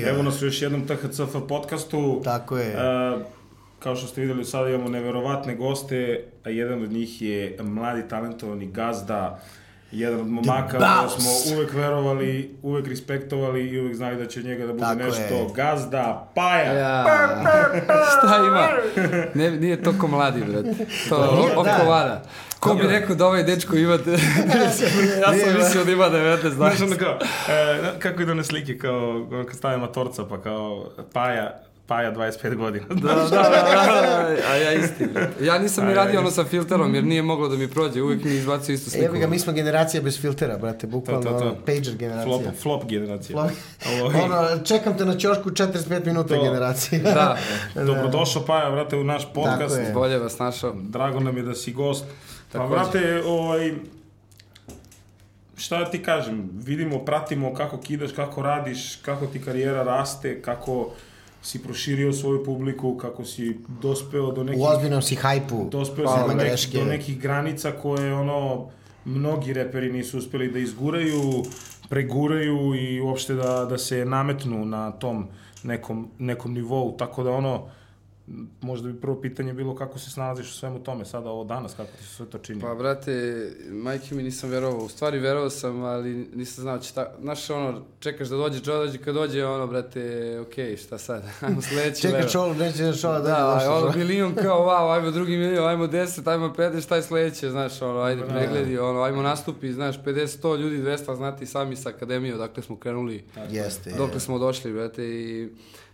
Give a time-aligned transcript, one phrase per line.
[0.00, 0.14] Familijo.
[0.14, 2.20] Evo nas u još jednom THCF podcastu.
[2.24, 2.66] Tako je.
[2.66, 3.18] E,
[3.78, 8.66] kao što ste videli, sada imamo neverovatne goste, a jedan od njih je mladi talentovani
[8.66, 9.40] gazda,
[9.92, 11.16] jedan od momaka boss.
[11.22, 15.34] smo uvek verovali, uvek respektovali i uvek znali da će njega da bude Tako nešto.
[15.34, 15.46] je.
[15.54, 16.72] Gazda, paja.
[16.72, 17.04] Ja,
[18.18, 18.68] šta ima?
[19.34, 20.86] Ne, nije to ko mladi, brate.
[21.08, 22.22] To nije, oko da.
[22.60, 23.92] Ko bi rekao da ovaj dečko ima...
[25.22, 26.76] ja sam mislio da ima 19, znaš.
[26.76, 31.60] Znaš onda kao, e, kako idu one slike, kao kad stavimo torca, pa kao paja,
[31.86, 32.86] paja 25 godina.
[32.88, 35.06] Da, da, da, da, a ja isti.
[35.06, 35.44] brate.
[35.44, 38.30] Ja nisam ni radio ono sa filterom, jer nije moglo da mi prođe, uvijek mi
[38.34, 39.06] izbacio istu sliku.
[39.06, 41.44] Evo ga, mi smo generacija bez filtera, brate, bukvalno To, to, to.
[41.44, 42.24] ono, pager generacija.
[42.38, 43.38] Flop, flop generacija.
[44.24, 46.42] Ono, čekam te na ćošku 45 minuta To.
[46.42, 47.00] generacija.
[47.02, 47.36] Da,
[47.74, 49.78] Dobrodošao Paja, vrate, u naš podcast.
[49.94, 50.74] Bolje vas našao.
[50.76, 52.04] Drago nam je da si gost.
[52.52, 53.72] Pa, vrate, ovaj,
[55.56, 60.90] šta da ti kažem, vidimo, pratimo kako kidaš, kako radiš, kako ti karijera raste, kako
[61.42, 64.62] si proširio svoju publiku, kako si dospeo do nekih...
[64.62, 65.68] U ozbiljnom si hajpu.
[65.70, 68.66] dospeo Hvala si do, nek, do nekih granica koje ono
[69.04, 71.42] mnogi reperi nisu uspeli da izguraju,
[71.88, 75.28] preguraju i uopšte da, da se nametnu na tom
[75.62, 77.66] nekom, nekom nivou, tako da ono
[78.60, 81.90] možda bi prvo pitanje bilo kako se snalaziš u svemu tome sada ovo danas, kako
[81.92, 82.60] ti se sve to čini.
[82.60, 83.12] Pa, brate,
[83.70, 84.78] majke mi nisam verovao.
[84.78, 87.14] U stvari verovao sam, ali nisam znao će ta...
[87.20, 90.00] Znaš, ono, čekaš da dođe, čo dođe, kad dođe, ono, brate,
[90.40, 91.22] okej, šta sad?
[91.40, 92.30] Ajmo sledeći Čekaj level.
[92.30, 93.76] čolo, neće da čolo da Da, došlo.
[93.78, 97.82] ono, milion kao, wow, ajmo drugi milion, ajmo 10, ajmo 50, šta je sledeće, znaš,
[97.82, 98.28] ono, ajde Da.
[98.28, 102.76] pregledi, ono, ajmo nastupi, znaš, 50, 100 ljudi, 200, znati sami sa akademije, odakle smo
[102.76, 103.90] krenuli, Jeste.
[103.92, 105.48] dokle smo došli, brate, i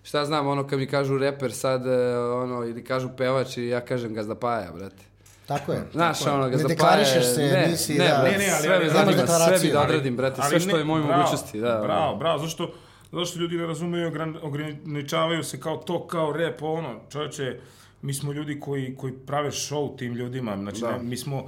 [0.05, 3.81] šta znam, ono, kad mi kažu reper sad, e, ono, ili kažu pevač, i ja
[3.81, 5.05] kažem gazda paja, brate.
[5.47, 5.87] Tako je.
[5.93, 8.23] Znaš, ono, Ne gazda paja, deklarišeš se, ne, nisi, ne, da.
[8.23, 10.51] Ne, ne, ali- sve ali- me ali- zanima, sve deklaraciju, bi da odradim, brate, Ali
[10.51, 11.75] sve što ne, je bravo, mogućnosti, da.
[11.75, 11.83] ono.
[11.83, 12.73] Bravo, bravo, zašto,
[13.13, 17.61] zašto ljudi ne razumeju, ogran- ograničavaju se kao to, kao rep, ono, čovječe,
[18.03, 20.91] mi smo ljudi koji, koji prave show tim ljudima, znači, Da.
[20.93, 21.45] ne, mi smo,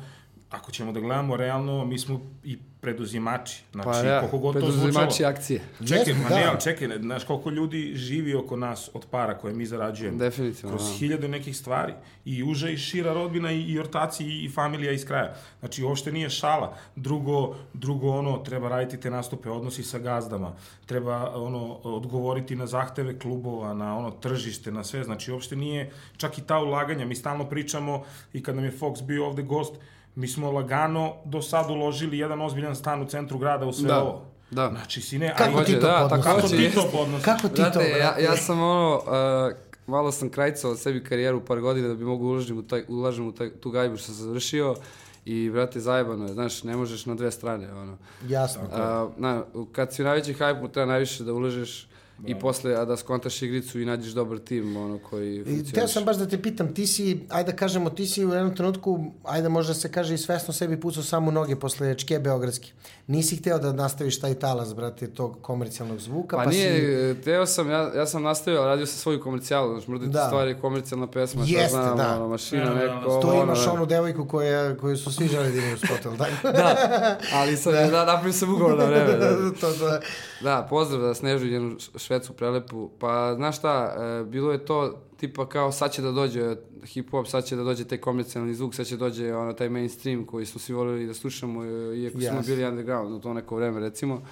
[0.51, 4.61] ako ćemo da gledamo realno, mi smo i preduzimači, znači, Pa ja, koliko god to
[4.61, 4.83] zvučalo.
[4.83, 5.61] preduzimači akcije.
[5.89, 6.37] Čekaj, Jeste, ma da.
[6.37, 10.19] ne, čekaj, ne, znaš koliko ljudi živi oko nas od para koje mi zarađujemo.
[10.19, 10.97] Definitivno, Kroz da.
[10.99, 11.93] hiljade nekih stvari.
[12.25, 15.35] I uža i šira rodbina i, i ortaci i, i familija iz kraja.
[15.61, 16.77] Znači, uopšte nije šala.
[16.97, 20.53] Drugo, drugo ono, treba raditi te nastupe, odnosi sa gazdama.
[20.87, 25.05] Treba ono, odgovoriti na zahteve klubova, na ono tržište, na sve.
[25.05, 27.07] Znači, uopšte nije čak i ta ulaganja.
[27.07, 29.75] Mi stalno pričamo i kad nam je Fox bio ovde gost,
[30.17, 34.03] mi smo lagano do sad uložili jedan ozbiljan stan u centru grada u sve Da,
[34.03, 34.23] ovo.
[34.51, 34.69] da.
[34.69, 36.25] Znači, sine, Kako ali- ti to da, podnosiš?
[36.27, 37.25] kako ti to podnosiš?
[37.25, 39.57] Kako ti to, ja, ja sam ono, uh,
[39.87, 43.33] malo sam krajcao sebi karijeru par godina da bi mogu uložiti u taj, ulažem u
[43.33, 44.75] taj, tu gajbu što sam završio
[45.25, 47.97] i, brate, zajebano je, znaš, ne možeš na dve strane, ono.
[48.23, 48.63] Jasno.
[48.73, 51.89] A, na, kad si u najveći hajpu, treba najviše da uložeš
[52.21, 55.73] i posle, a da skontaš igricu i nađeš dobar tim, ono, koji I funkcioniš.
[55.73, 58.57] teo sam baš da te pitam, ti si, ajde da kažemo, ti si u jednom
[58.57, 62.69] trenutku, ajde možda se kaže i svesno sebi pucao samo noge posle Čke Beogradske.
[63.09, 67.21] Nisi hteo da nastaviš taj talas, brate, tog komercijalnog zvuka, Pa, pa, nije, si...
[67.21, 70.27] teo sam, ja, ja sam nastavio, ali radio sam svoju komercijalu, znači možda ti Da.
[70.27, 72.17] stvari komercijalna pesma, šta Jeste, znam, da.
[72.17, 72.95] ono, mašina, Fenomenalno.
[72.97, 76.19] neko, To ovo, imaš ono, onu devojku koja, koju su svi želi da imaju ali
[76.19, 76.31] tako?
[76.53, 76.77] Da,
[77.35, 79.37] ali sam, da, napravio sam ugovor na vreme, da.
[79.61, 79.99] to, to,
[80.41, 82.91] Da, pozdrav za Snežu i njenu š- švedsku prelepu.
[82.99, 87.45] Pa, znaš šta, e, bilo je to tipa kao sad će da dođe hip-hop, sad
[87.45, 90.75] će da dođe taj komercijalni zvuk, sad će dođe ono, taj mainstream koji smo svi
[90.75, 92.43] volili da slušamo, e, iako smo Jasno.
[92.55, 94.23] bili underground u to neko vreme, recimo.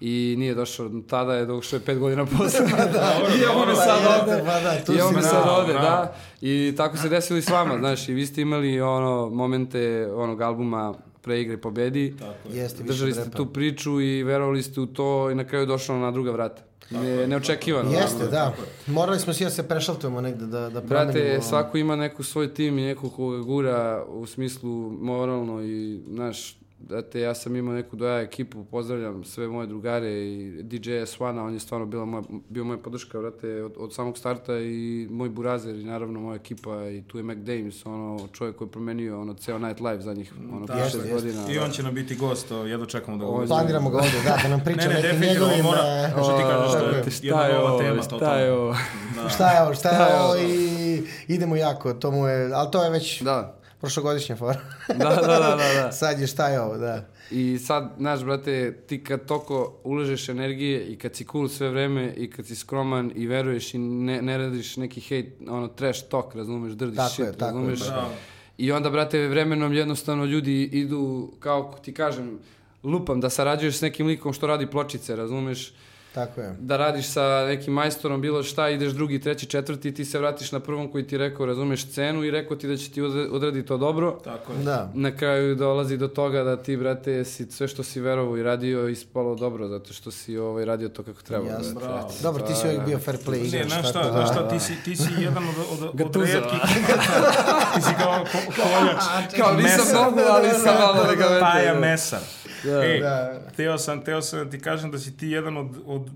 [0.00, 2.66] I nije došao, tada je došao je pet godina posle.
[3.38, 4.42] I evo me Pa sad ovde.
[4.46, 5.86] pa da, tu I si me sad ovde, bravo.
[5.86, 6.14] da.
[6.40, 10.42] I tako se desilo i s vama, znaš, i vi ste imali ono momente onog
[10.42, 12.14] albuma Preigre pobedi.
[12.52, 15.66] Jeste, više Držali ste tu priču i verovali ste u to i na kraju je
[15.66, 16.62] došlo na druga vrata.
[16.90, 17.90] Ne, neočekivano.
[17.90, 18.54] Jeste, da.
[18.86, 21.42] Morali smo svi da se prešaltujemo negde, da, da Brate, promenimo.
[21.42, 27.20] svako ima neku svoj tim i nekog koga gura u smislu moralno i, znaš, Brate,
[27.20, 31.60] ja sam imao neku doja ekipu, pozdravljam sve moje drugare i DJ Swana, on je
[31.60, 35.84] stvarno bila moja, bio moja podrška, brate, od, od samog starta i moj burazer i
[35.84, 39.58] naravno moja ekipa i tu je Mac Dames, ono, čovjek koji je promenio ono, ceo
[39.58, 41.12] night live zadnjih, ono, Tako yes, šest jeste.
[41.12, 41.44] godina.
[41.50, 43.46] I on će nam biti gost, o, jedva čekamo da ga.
[43.46, 45.64] Planiramo ga ovde, da, da nam priča Ne, ne, o nekim definitivno, njegovim...
[45.64, 48.36] mora, e, što ti kažeš, je šta jedna je nova ovo, tema, šta totalno.
[48.40, 48.76] je ovo?
[49.14, 49.28] Da.
[49.28, 50.36] Šta je ovo, šta Šta je ovo?
[50.36, 54.60] i idemo jako, to mu je, ali to je već Da, prošlogodišnja fora.
[54.88, 55.92] da, da, da, da, da.
[56.00, 57.04] Sad je šta je ovo, da.
[57.30, 62.14] I sad, znaš, brate, ti kad toko uležeš energije i kad si cool sve vreme
[62.16, 66.34] i kad si skroman i veruješ i ne, ne radiš neki hate, ono, trash talk,
[66.34, 67.88] razumeš, drdi Tako shit, je, tako je, razumeš.
[67.88, 68.10] bravo.
[68.58, 72.38] I onda, brate, vremenom jednostavno ljudi idu, kao ti kažem,
[72.82, 75.72] lupam, da sarađuješ s nekim likom što radi pločice, razumeš.
[76.14, 76.54] Tako je.
[76.58, 80.60] da radiš sa nekim majstorom bilo šta, ideš drugi, treći, četvrti, ti se vratiš na
[80.60, 84.18] prvom koji ti rekao, razumeš cenu i rekao ti da će ti odraditi to dobro.
[84.24, 84.58] Tako je.
[84.58, 84.90] Da.
[84.94, 88.88] Na kraju dolazi do toga da ti, brate, si sve što si verovao i radio
[88.88, 91.46] ispalo dobro, zato što si ovaj, radio to kako treba.
[91.46, 91.74] Jasno.
[91.74, 91.86] brate.
[91.86, 92.12] Bravo.
[92.22, 94.34] Dobro, ti si uvijek bio fair play Ne, igrač, znaš šta, znaš da...
[94.34, 96.60] šta, ti si, ti si jedan od, od, od redkih,
[97.74, 99.02] ti si kao ko, koljač.
[99.36, 101.80] Kao nisam mogu, ali sam malo da ga Paja vete.
[101.80, 102.20] mesar.
[102.64, 102.84] Da.
[102.84, 103.40] Ej, Da.
[103.56, 106.10] teo sam, teo sam da ti kažem da si ti jedan od, od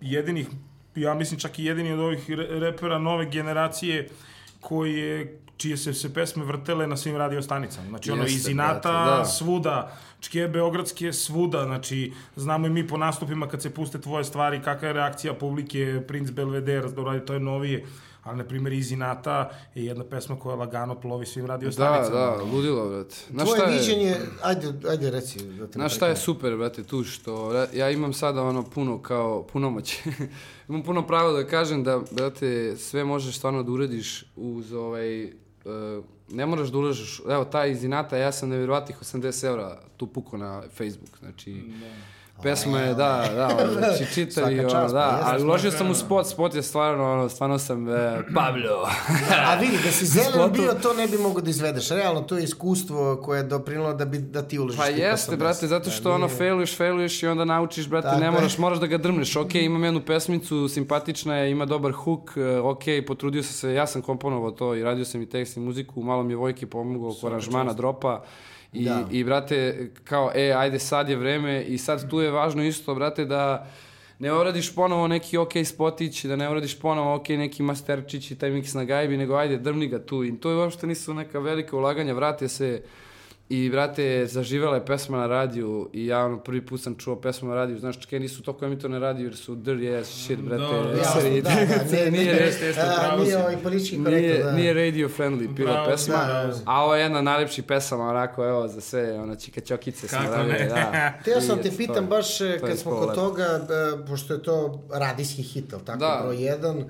[0.00, 0.46] jedinih,
[0.94, 4.08] ja mislim čak i jedini od ovih re- repera nove generacije
[4.60, 7.88] koji je čije se se pesme vrtele na svim radio stanicama.
[7.88, 9.24] Znači ono Jeste, iz Inata brate, da.
[9.24, 14.62] svuda, čke beogradske svuda, znači znamo i mi po nastupima kad se puste tvoje stvari,
[14.62, 17.84] kakva je reakcija publike, Prince Belvedere, da radi, to je novije,
[18.24, 22.16] ali na primjer iz Inata je jedna pesma koja lagano plovi svim radio Da, stanicama.
[22.16, 23.16] da, ludilo, brate.
[23.30, 25.38] Znaš Tvoje šta je- viđenje, ajde, ajde reci.
[25.40, 29.42] Da te Znaš šta je super, brate, tu što ja imam sada ono puno kao
[29.42, 29.98] punomoć.
[30.68, 35.24] imam puno pravo da kažem da, brate, sve možeš stvarno da uradiš uz ovaj...
[35.24, 40.06] Uh, ne moraš da ulažeš, evo, taj iz Inata, ja sam nevjerovatnih 80 evra tu
[40.06, 41.62] puko na Facebook, znači...
[42.42, 42.94] Pesma je, da,
[43.28, 44.94] da, ono, znači čita i ono, pa da, jeste,
[45.24, 48.88] ali uložio sam u spot, spot je stvarno, ono, stvarno sam, e, Pablo.
[49.40, 51.88] A vidi, da si zelen Spotu- bio, to ne bi mogo da izvedeš.
[51.88, 54.78] Realno, to je iskustvo koje je doprinilo da, bi, da ti uložiš.
[54.78, 55.36] Pa jeste, 80.
[55.36, 58.78] brate, zato što Da, ono nije- failuješ, failuješ i onda naučiš, brate, ne moraš, moraš
[58.78, 59.36] da ga drmneš.
[59.36, 63.86] Ok, imam jednu pesmicu, simpatična je, ima dobar hook, e, ok, potrudio sam se, ja
[63.86, 67.10] sam komponovao to i radio sam i tekst i muziku, malo mi je Vojki pomogao
[67.10, 68.22] oko aranžmana, dropa.
[68.74, 69.04] I, Da.
[69.10, 73.24] I, brate, kao, e, ajde, sad je vreme i sad tu je važno isto, brate,
[73.24, 73.66] da
[74.18, 78.50] ne uradiš ponovo neki ok spotić, da ne uradiš ponovo ok neki masterčić i taj
[78.50, 80.24] miks na gajbi, nego ajde, drmni ga tu.
[80.24, 82.82] I to je uopšte nisu neka velika ulaganja, vrate se
[83.48, 87.48] i, brate, zaživela je pesma na radiju i ja ono prvi put sam čuo pesmu
[87.48, 90.62] na radiju, znaš, čke nisu toliko emitovane na radiju jer su dirty ass shit, brate.
[90.62, 91.56] Dobro, Jasno, Seri- da, da,
[91.94, 94.52] nije, nije, nije, nije ovaj politički korektno, nije, da.
[94.52, 96.54] nije radio friendly bila Bravo, pesma, da, da.
[96.64, 100.68] a ovo je jedna najlepših pesama, onako, evo, za sve, ono, čika čokice radili, ne?
[100.68, 101.12] da.
[101.24, 105.42] Teo sam te pitam baš e, kad smo kod toga, da, pošto je to radijski
[105.42, 106.20] hit, ali tako, Da.
[106.22, 106.84] broj jedan, Uh,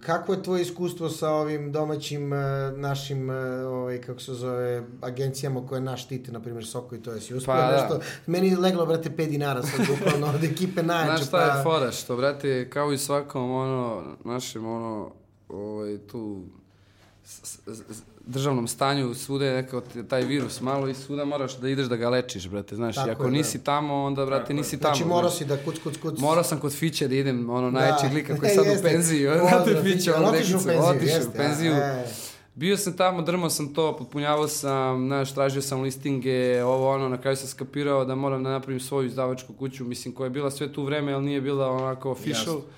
[0.00, 2.38] kako je tvoje iskustvo sa ovim domaćim uh,
[2.78, 3.36] našim, uh,
[3.66, 7.34] ovaj, kako se zove, agencijama koje naš štite, na primjer Soko i to je si
[7.34, 7.72] uspio Pa, da.
[7.72, 8.00] nešto?
[8.26, 11.16] Meni je leglo, brate, 5 dinara sad bukvalno od ekipe najjače.
[11.16, 15.10] Znaš šta je pa- fora, što, brate, kao i svakom, ono, našem, ono,
[15.48, 16.42] ovaj, tu,
[17.32, 21.56] s- s- s- državnom stanju, svuda je nekako t- taj virus malo i svuda moraš
[21.56, 23.30] da ideš da ga lečiš, brate, znaš, Tako i ako je, da.
[23.32, 24.94] nisi tamo, onda, brate, Tako nisi tamo.
[24.94, 26.18] Znači morao si da kuc, kuc, kuc.
[26.18, 27.78] Morao sam kod Fiće da idem, ono, Da.
[27.80, 29.26] najjačeg lika koji je sad u penziji.
[29.28, 31.72] Pozdrav, Znate Fiće, ono, otišao u penziju, jeste, u penziju.
[31.72, 32.06] a, e.
[32.54, 36.30] Bio sam tamo, drmao sam to, potpunjavao sam, znaš, tražio sam listinge,
[36.64, 40.26] ovo ono, na kraju sam skapirao da moram da napravim svoju izdavačku kuću, mislim, koja
[40.26, 42.54] je bila sve tu vreme, ali nije bila onako official.
[42.54, 42.70] Jasno.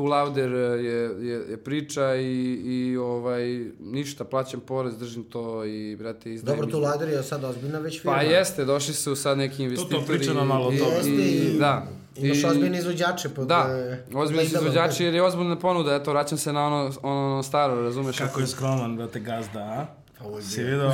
[0.00, 0.84] Tu Lauder je,
[1.26, 6.60] je, je priča i, i ovaj, ništa, plaćam porez, držim to i, brate, izdajem.
[6.60, 6.80] Dobro, tu.
[6.80, 8.16] Lader je sad ozbiljna već firma.
[8.16, 10.02] Pa jeste, došli su sad neki investitori.
[10.06, 10.90] priča nam malo o i, tome.
[10.90, 11.86] Jeste i, i, da.
[12.16, 13.46] imaš I- ozbiljne izvođače pod...
[13.48, 14.04] Da, e,
[14.42, 15.04] izvođači da.
[15.04, 18.18] jer je ozbiljna ponuda, eto, vraćam se na ono, ono staro, razumeš?
[18.18, 19.86] Kako je skroman, brate, gazda, a?
[20.18, 20.92] Pa ovo je Si vidio?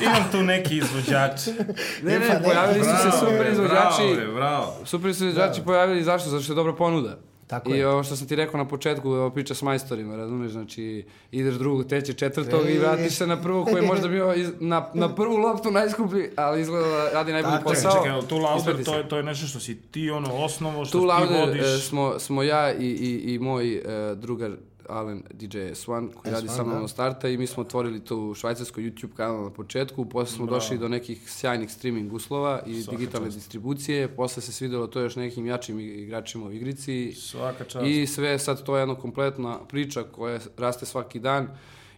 [0.00, 1.40] Imam tu neki izvođač.
[2.02, 4.14] Ne, Pa ne, pojavili su se super izvođači.
[4.16, 4.74] Bravo, bravo.
[4.84, 6.30] Super su izvođači pojavili, zašto?
[6.30, 7.18] Zato što je dobra ponuda.
[7.46, 7.88] Tako I je.
[7.88, 11.86] ovo što sam ti rekao na početku, ova priča s majstorima, razumeš, znači ideš drugog,
[11.86, 12.78] trećeg, četvrtog i E.
[12.78, 16.60] vratiš se na prvu koji je možda bio iz, na, na prvu loptu najskuplji, ali
[16.60, 17.92] izgleda da radi najbolji Tako posao.
[17.92, 20.98] Čekaj, čekaj, tu Lauder, to je, to je nešto što si ti ono osnovo, što
[20.98, 21.62] Tu ti Lauder vodiš.
[21.62, 23.82] e, smo, smo ja i, i, i moj e,
[24.14, 24.52] drugar
[24.88, 26.88] Alen DJ S1 koji radi S1, sa mnom da.
[26.88, 30.56] starta i mi smo otvorili tu švajcarsko YouTube kanal na početku, posle smo Bravo.
[30.56, 33.36] došli do nekih sjajnih streaming uslova i Svaka digitalne čast.
[33.36, 37.86] distribucije, posle se svidelo to još nekim jačim igračima u igrici Svaka čast.
[37.86, 41.48] i sve sad to je jedna kompletna priča koja raste svaki dan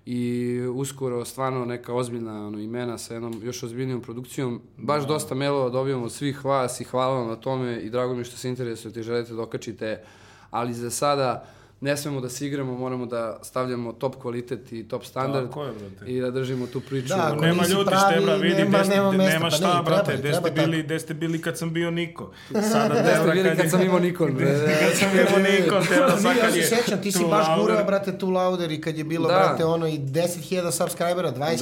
[0.06, 4.60] i uskoro stvarno neka ozbiljna ono, imena sa jednom još ozbiljnijom produkcijom.
[4.76, 8.24] Baš dosta mailova dobijamo od svih vas i hvala vam na tome i drago mi
[8.24, 10.02] što se interesujete i želite da okačite,
[10.50, 11.46] ali za sada
[11.80, 15.72] ne smemo da se igramo, moramo da stavljamo top kvalitet i top standard Tako je,
[15.72, 16.06] brate.
[16.06, 17.08] i da držimo tu priču.
[17.08, 19.66] Da, ako Nema ljudi pravi, štebra, vidi, nema- gde ste- nema mesta, nema pa šta,
[19.66, 22.30] ne, treba, brate, gde ste, bili, gde ste bili kad sam bio Niko.
[22.62, 24.46] Sada Gde ste bili kad je- sam imao Nikon, bre?
[24.80, 26.66] Kad sam imao Nikon, Debra sad ja kad se je...
[26.66, 29.34] sjećam, ti si baš gurao, brate, tu Lauder i kad je bilo, Da.
[29.36, 30.38] brate, ono i 10.000
[30.72, 31.58] subscribera, 20.000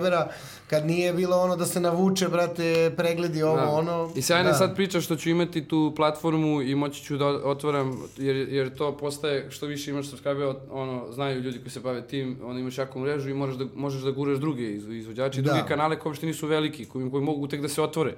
[0.00, 0.28] Da, da.
[0.66, 3.68] Kad nije bilo ono da se navuče, brate, pregledi ovo, Da.
[3.68, 4.12] ono.
[4.16, 4.54] I sjajna da.
[4.54, 8.96] sad priča što ću imati tu platformu i moći ću da otvaram, jer, jer to
[8.96, 13.00] postaje, što više imaš subscribe ono, znaju ljudi koji se bave tim, onda imaš jaku
[13.00, 15.52] mrežu i možeš da, možeš da guraš druge iz- izvođače Da.
[15.52, 18.14] druge kanale koji uopšte nisu veliki, koji, koji mogu tek da se otvore.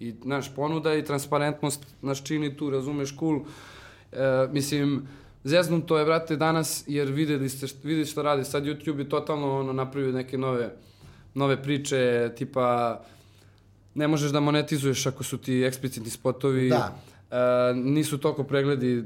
[0.00, 3.40] I, naš, ponuda i transparentnost nas čini tu, razumeš, cool.
[4.12, 4.16] E,
[4.52, 5.06] mislim,
[5.44, 8.44] zeznuto je, brate, danas, jer videli ste, videli što radi.
[8.44, 10.76] Sad YouTube je totalno ono, napravio neke nove,
[11.34, 13.00] nove priče, tipa,
[13.94, 16.68] ne možeš da monetizuješ ako su ti eksplicitni spotovi.
[16.68, 16.94] Da.
[17.34, 19.04] E, nisu toliko pregledi.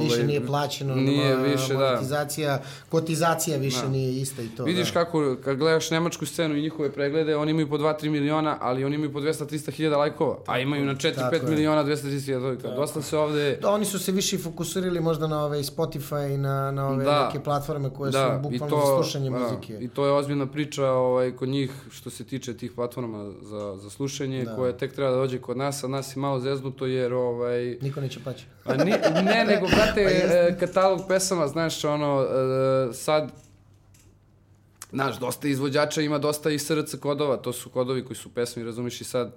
[0.00, 1.78] Više nije plaćeno, Nije ma- više, da.
[1.80, 3.88] monetizacija, kotizacija više Da.
[3.88, 4.64] nije ista i to.
[4.64, 4.92] Vidiš da.
[4.94, 8.94] kako, kad gledaš nemačku scenu i njihove preglede, oni imaju po 2-3 miliona, ali oni
[8.94, 11.42] imaju po 200-300 hiljada lajkova, a imaju na 4-5 Tako je.
[11.42, 12.74] miliona 200-300 hiljada lajkova.
[12.76, 13.58] Dosta se ovde...
[13.62, 17.24] Da, oni su se više fokusirali možda na ove Spotify i na, na ove Da.
[17.24, 19.78] neke platforme koje su i bukvalno za slušanje da, muzike.
[19.80, 23.90] I to je ozbiljna priča ovaj, kod njih što se tiče tih platforma za, za
[23.90, 24.56] slušanje, Da.
[24.56, 28.00] koje tek treba da dođe kod nas, a nas je malo zeznuto jer ovaj, Niko
[28.00, 28.44] neće plaći.
[28.64, 28.90] A ni,
[29.22, 33.32] ne, nego, brate, Pa e, katalog pesama, znaš, ono, e, sad,
[34.92, 39.00] znaš, dosta izvođača ima dosta i SRC kodova, to su kodovi koji su pesmi, razumiješ,
[39.00, 39.32] i sad,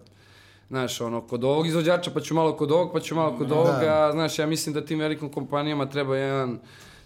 [0.69, 3.55] znaš, ono, kod ovog izvođača, pa ću malo kod ovog, pa ću malo kod Da.
[3.55, 6.59] ovoga, znaš, ja mislim da tim velikim kompanijama treba jedan,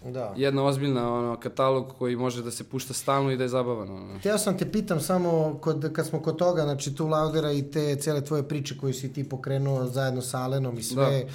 [0.04, 0.34] Da.
[0.36, 4.18] jedna ozbiljna, ono, katalog koji može da se pušta stalno i da je zabavan, ono.
[4.18, 7.96] Htio sam te pitam samo, kod, kad smo kod toga, znači tu Laudera i te
[7.96, 11.32] cele tvoje priče koje si ti pokrenuo zajedno sa Alenom i sve, a,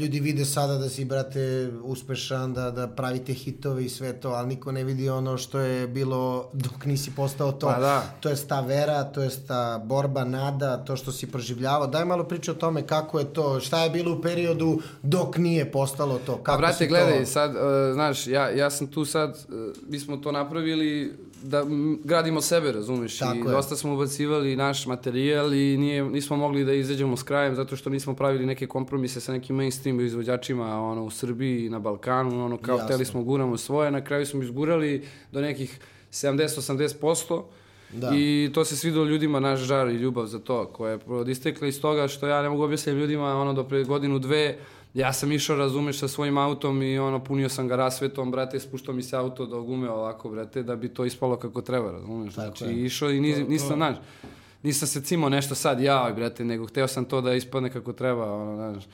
[0.00, 4.48] ljudi vide sada da si, brate, uspešan, da, da pravite hitove i sve to, ali
[4.48, 7.66] niko ne vidi ono što je bilo dok nisi postao to.
[7.66, 8.02] Pa da.
[8.20, 11.86] To je ta vera, to je ta borba, nada, to što si proživljavao.
[11.86, 15.72] Daj malo priče o tome kako je to, šta je bilo u periodu dok nije
[15.72, 16.36] postalo to.
[16.36, 17.26] Kako Pa, brate, gledaj, to...
[17.26, 17.60] sad, uh,
[17.92, 19.54] znaš, ja, ja sam tu sad, uh,
[19.88, 21.64] mi smo to napravili da
[22.04, 23.44] gradimo sebe, razumeš, Tako i je.
[23.44, 27.90] dosta smo ubacivali naš materijal i nije, nismo mogli da izađemo s krajem zato što
[27.90, 32.56] nismo pravili neke kompromise sa nekim mainstream izvođačima ono, u Srbiji i na Balkanu, ono,
[32.56, 32.86] kao Jasno.
[32.86, 35.78] hteli smo guramo svoje, na kraju smo izgurali do nekih
[36.12, 37.42] 70-80%,
[37.92, 38.10] Da.
[38.14, 41.80] I to se svidelo ljudima, naš žar i ljubav za to, koja je proistekla iz
[41.80, 44.58] toga što ja ne mogu objasniti ljudima, ono, do pre godinu, dve,
[44.94, 48.94] ja sam išao, razumeš, sa svojim autom i ono, punio sam ga rasvetom, brate, spuštao
[48.94, 52.34] mi se auto do gume ovako, brate, da bi to ispalo kako treba, razumeš?
[52.34, 52.84] Tako znači, je.
[52.84, 53.96] išao i nis, nisam, znaš,
[54.62, 58.34] nisam se cimao nešto sad, jaj, brate, nego hteo sam to da ispadne kako treba,
[58.34, 58.84] ono, znaš.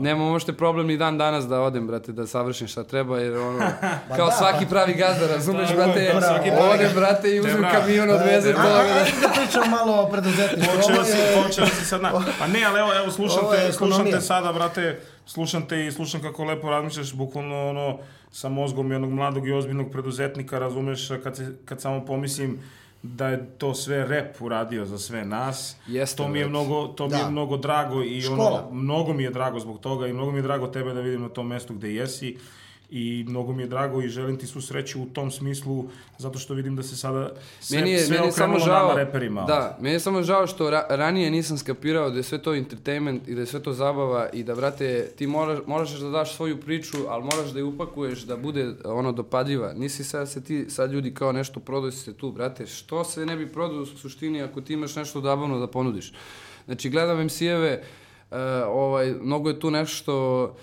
[0.00, 3.58] Nema možete problem ni dan danas da odem, brate, da savršim šta treba, jer ono,
[4.16, 7.70] kao da, svaki pravi gazda, razumeš, brate, kao svaki pravi odem, brate, i uzmem Treba.
[7.70, 10.76] kamion, odvezem A, to, a, ajde da pričam malo o preduzetništvu.
[10.76, 12.12] Počeo si, počeo si sad na...
[12.38, 16.22] Pa ne, ali evo, evo slušam te, slušam te sada, brate, slušam te i slušam
[16.22, 17.98] kako lepo razmišljaš, bukvalno ono,
[18.30, 22.58] sa mozgom jednog mladog i ozbiljnog preduzetnika, razumeš, kad, se, kad samo pomislim
[23.02, 25.76] da je to sve rep uradio za sve nas.
[25.86, 27.30] Jeste, to mi je mnogo, to mi je Da.
[27.30, 28.64] mnogo drago i Škola.
[28.64, 31.22] ono, mnogo mi je drago zbog toga i mnogo mi je drago tebe da vidim
[31.22, 32.36] na tom mestu gde jesi
[32.94, 35.84] i mnogo mi je drago i želim ti svu sreću u tom smislu
[36.18, 37.30] zato što vidim da se sada
[37.60, 39.42] sve, meni je, sve meni je samo žao, nama reperima.
[39.42, 43.28] Da, meni je samo žao što ra, ranije nisam skapirao da je sve to entertainment
[43.28, 46.60] i da je sve to zabava i da, brate, ti moraš, moraš da daš svoju
[46.60, 49.72] priču, ali moraš da je upakuješ da bude ono dopadljiva.
[49.72, 52.66] Nisi sad se ti, sad ljudi kao nešto prodaju se tu, brate.
[52.66, 56.12] Što se ne bi prodao u suštini ako ti imaš nešto zabavno da ponudiš?
[56.64, 57.82] Znači, gledam MC-eve,
[58.30, 60.54] uh, ovaj, mnogo je tu nešto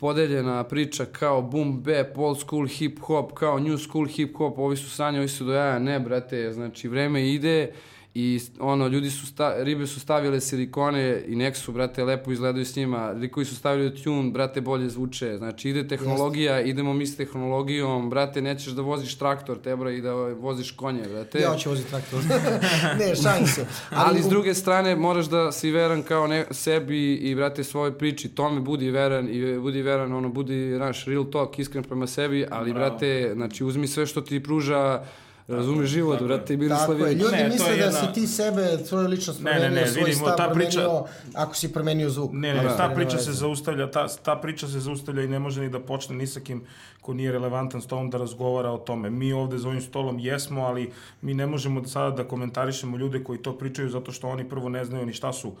[0.00, 4.76] podeljena priča kao boom bap, old school hip hop, kao new school hip hop, ovi
[4.76, 7.72] su sanje, ovi su do jaja, ne brate, znači vreme ide
[8.20, 12.64] i ono, ljudi su, sta, ribe su stavile silikone i nek su, brate, lepo izgledaju
[12.64, 17.16] s njima, likovi su stavili tune, brate, bolje zvuče, znači ide tehnologija, idemo mi s
[17.16, 21.40] tehnologijom, brate, nećeš da voziš traktor, tebra i da voziš konje, brate.
[21.40, 22.20] Ja hoću voziti traktor.
[23.00, 23.66] ne, šalim se.
[23.90, 28.28] Ali, s druge strane moraš da si veran kao ne, sebi i brate svojoj priči,
[28.28, 32.72] tome budi veran i budi veran, ono budi naš real talk, iskren prema sebi, ali
[32.72, 32.90] Bravo.
[32.90, 35.02] brate, znači uzmi sve što ti pruža
[35.48, 36.28] Razumeš život, tako je.
[36.28, 37.22] brate, Tako Miroslav je, Ilić.
[37.22, 39.86] ljudi Ne, misle je da jedna- si ti sebe, svoju ličnost Ne, ne, promenio, ne,
[39.88, 42.30] svoj vidimo, stav ta priča- promenio, ako si promenio zvuk.
[42.32, 42.76] Ne, ne, Da.
[42.76, 46.16] ta priča se zaustavlja, ta, ta priča se zaustavlja i ne može ni da počne
[46.16, 46.64] ni sa kim
[47.00, 49.10] ko nije relevantan s tobom da razgovara o tome.
[49.10, 50.90] Mi ovde za ovim stolom jesmo, ali
[51.22, 54.68] mi ne možemo da sada da komentarišemo ljude koji to pričaju zato što oni prvo
[54.68, 55.52] ne znaju ni šta su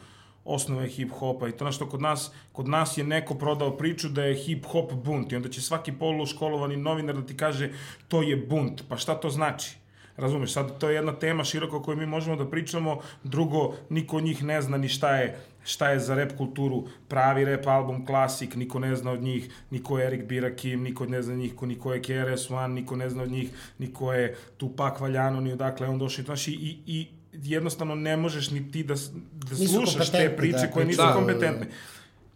[0.48, 4.36] osnove hip-hopa i to što kod nas, kod nas je neko prodao priču da je
[4.36, 7.70] hip-hop bunt i onda će svaki poluškolovani novinar da ti kaže
[8.08, 9.76] to je bunt, pa šta to znači?
[10.16, 14.16] Razumeš, sad to je jedna tema široko o kojoj mi možemo da pričamo, drugo, niko
[14.16, 15.38] od njih ne zna ni šta je
[15.68, 19.98] šta je za rap kulturu pravi rap album klasik, niko ne zna od njih, niko
[19.98, 23.30] je Erik Birakim, niko ne zna od njih, niko je KRS-One, niko ne zna od
[23.30, 26.24] njih, niko je Tupac Valjano, ni odakle on došao.
[26.24, 27.06] Znaš, i, i, i
[27.38, 28.94] jednostavno ne možeš ni ti da,
[29.32, 31.12] da Nisu slušaš te priče da, koje nisu Da.
[31.12, 31.66] kompetentne.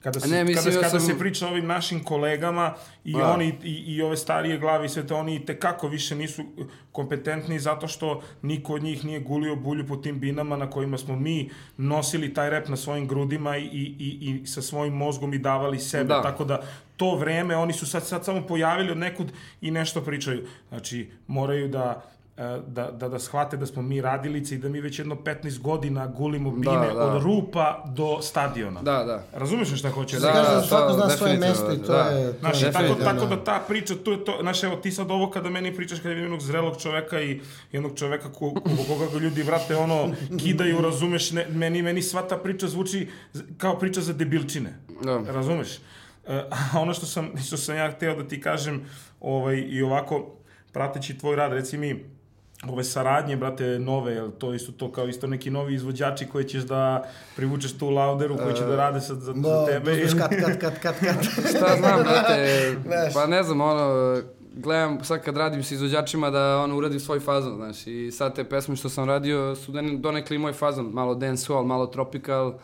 [0.01, 3.13] Kada se, Ne, mislim, kada, ja kada sam- se priča o ovim našim kolegama i
[3.13, 3.33] Da.
[3.33, 6.43] oni i, i ove starije glave i sve to, oni te kako više nisu
[6.93, 11.17] kompetentni zato što niko od njih nije gulio bulju po tim binama na kojima smo
[11.17, 13.69] mi nosili taj rep na svojim grudima i, i,
[13.99, 16.05] i, i sa svojim mozgom i davali sebe.
[16.05, 16.23] Da.
[16.23, 16.63] Tako da
[16.97, 20.47] to vreme, oni su sad, sad samo pojavili od nekud i nešto pričaju.
[20.69, 22.05] Znači, moraju da
[22.67, 26.07] da, da, da shvate da smo mi radilice i da mi već jedno 15 godina
[26.07, 27.05] gulimo bine da.
[27.05, 28.83] od rupa do stadiona.
[28.83, 29.25] Da, da.
[29.33, 32.03] Razumeš šta hoće Da, da da to svako zna svoje definitivno, mesto i to da.
[32.03, 32.33] je...
[32.33, 33.37] To Znaš, je tako, tako da.
[33.37, 36.09] da ta priča, to je to, znaš, evo, ti sad ovo kada meni pričaš kada
[36.09, 37.41] vidim jednog zrelog čoveka i
[37.73, 40.11] jednog čoveka ko, ko, koga ga ljudi vrate, ono,
[40.43, 43.09] kidaju, razumeš, ne, meni, meni sva ta priča zvuči
[43.59, 44.79] kao priča za debilčine.
[45.03, 45.23] Da.
[45.33, 45.77] Razumeš?
[46.27, 48.85] E, a ono što sam, što sam ja hteo da ti kažem,
[49.21, 50.37] ovaj, i ovako,
[50.73, 52.05] prateći tvoj rad, reci mi,
[52.69, 56.63] ove saradnje, brate, nove, jel to isto to kao isto neki novi izvođači koje ćeš
[56.63, 57.05] da
[57.37, 59.93] privučeš tu lauderu, koji će da rade sad za, za Da, tebe.
[59.93, 61.25] uzmeš kat, kat, kat, kat, kat.
[61.51, 62.77] Šta znam, brate,
[63.15, 64.17] pa ne znam, ono,
[64.55, 68.45] gledam sad kad radim sa izvođačima da ono uradim svoj fazon, znaš, i sad te
[68.45, 72.55] pesme što sam radio su don- donekli moj fazon, malo dancehall, malo tropical,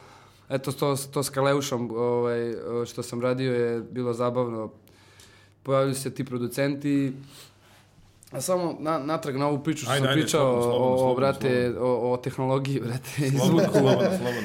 [0.48, 2.54] eto to, to s Kaleušom ovaj,
[2.86, 4.70] što sam radio je bilo zabavno,
[5.62, 7.12] pojavili su se ti producenti,
[8.32, 10.98] A samo na, natrag na ovu priču što Ajde, sam ajde, pričao slobodno, slobodno, o,
[10.98, 13.88] slobodno, brate, o, o tehnologiji, brate, i zvuku.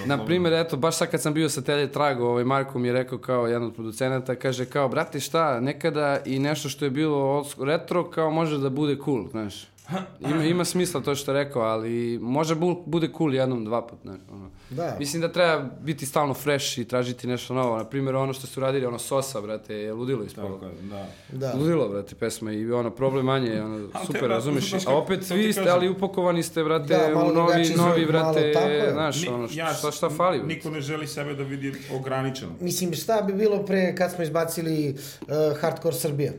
[0.06, 2.94] Na primjer, eto, baš sad kad sam bio sa Telje Trago, ovaj Marko mi je
[2.94, 7.46] rekao kao jedan od producenata, kaže kao, brate, šta, nekada i nešto što je bilo
[7.62, 9.73] retro, kao može da bude cool, znaš.
[10.20, 14.00] Ima, ima smisla to što je rekao, ali može bu, bude cool jednom, dva put,
[14.02, 14.20] znaš.
[14.32, 14.50] Ono.
[14.70, 14.96] Da.
[15.00, 17.78] Mislim da treba biti stalno fresh i tražiti nešto novo.
[17.78, 20.50] Na primjer, ono što su radili, ono Sosa, brate, je ludilo ispalo.
[20.50, 21.08] Tako je, da.
[21.32, 21.54] Da.
[21.60, 24.70] Ludilo, brate, pesma i ono, problem manje, ono, Ali super, te, brate, razumeš?
[24.70, 28.54] znaš A opet vi ste, ali upakovani ste, brate, Da, u novi, novi, brate,
[28.94, 30.38] znaš, ono, šta, šta fali?
[30.38, 30.54] brate?
[30.54, 32.52] Niko ne želi sebe da vidi ograničeno.
[32.60, 34.90] Mislim, šta bi bilo pre kad smo izbacili
[35.22, 35.28] uh,
[35.62, 36.32] Hardcore Srbija?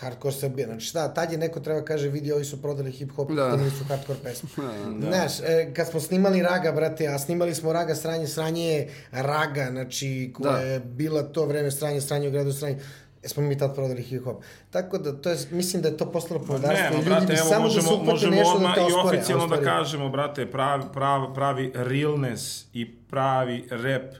[0.00, 3.50] Hardcore Srbija, znači šta, tad je neko treba kaže, vidi, ovi su prodali hip-hop, Da.
[3.50, 4.48] snimali su hardcore pesmu.
[5.08, 9.68] Znaš, e, kad smo snimali Raga, brate, a snimali smo Raga sranje, sranje je Raga,
[9.70, 10.58] znači, koja Da.
[10.58, 12.78] je bila to vreme sranje, sranje u gradu sranje,
[13.24, 14.36] smo mi tad prodali hip-hop.
[14.70, 17.48] Tako da, to je, mislim da je to postalo Ne, pomodarstvo i ljudi brate, evo,
[17.48, 21.26] samo da možemo, uhvate možemo nešto odmah da i oficijalno da kažemo, brate, pravi, pravi,
[21.34, 24.14] pravi realness i pravi rap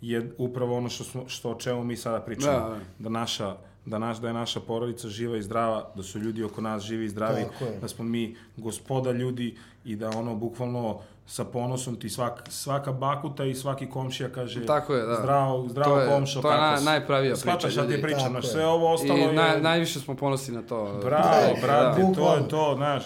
[0.00, 2.52] je upravo ono što, smo, što o čemu mi sada pričamo.
[2.52, 2.78] Da, da.
[2.98, 6.60] Da, naša da, naš, da je naša porodica živa i zdrava, da su ljudi oko
[6.60, 7.44] nas živi i zdravi,
[7.80, 13.44] da smo mi gospoda ljudi i da ono bukvalno sa ponosom ti svak, svaka bakuta
[13.44, 15.14] i svaki komšija kaže Tako je, da.
[15.14, 18.02] zdravo, zdravo To je- komšo, to je na- najpravija Shvataš priča, šta ti ljudi.
[18.02, 18.50] pričam, znaš, je.
[18.50, 19.32] sve ovo ostalo I je...
[19.32, 20.98] naj, najviše smo ponosni na to.
[21.02, 21.94] Bravo, Da, brate, da.
[21.94, 22.42] to je Bukvalno.
[22.42, 23.04] to, znaš.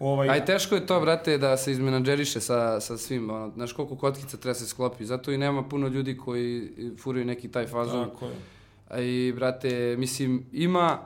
[0.00, 3.72] Ovaj, A i teško je to, brate, da se izmenadžeriše sa, sa svim, ono, znaš
[3.72, 8.04] koliko kotkica treba se sklopi, zato i nema puno ljudi koji furaju neki taj fazon.
[8.04, 8.32] Tako je.
[8.94, 10.98] I, brate, mislim, ima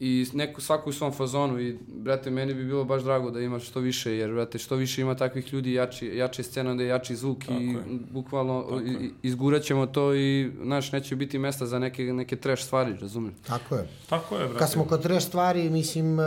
[0.00, 3.60] i neku, svaku u svom fazonu i, brate, meni bi bilo baš drago da ima
[3.60, 7.16] što više, jer, brate, što više ima takvih ljudi, jači, jače scena, onda je jači
[7.16, 7.82] zvuk Tako i je.
[8.10, 12.62] bukvalno Tako i- izgurat ćemo to i, znaš, neće biti mesta za neke, neke trash
[12.62, 13.34] stvari, razumiješ?
[13.46, 13.88] Tako je.
[14.08, 14.58] Tako je, brate.
[14.58, 16.24] Kad smo kod trash stvari, mislim, uh,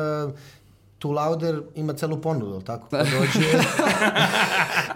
[1.00, 2.88] Tu Lauder ima celu ponudu, jel tako?
[2.90, 3.48] Ko dođe...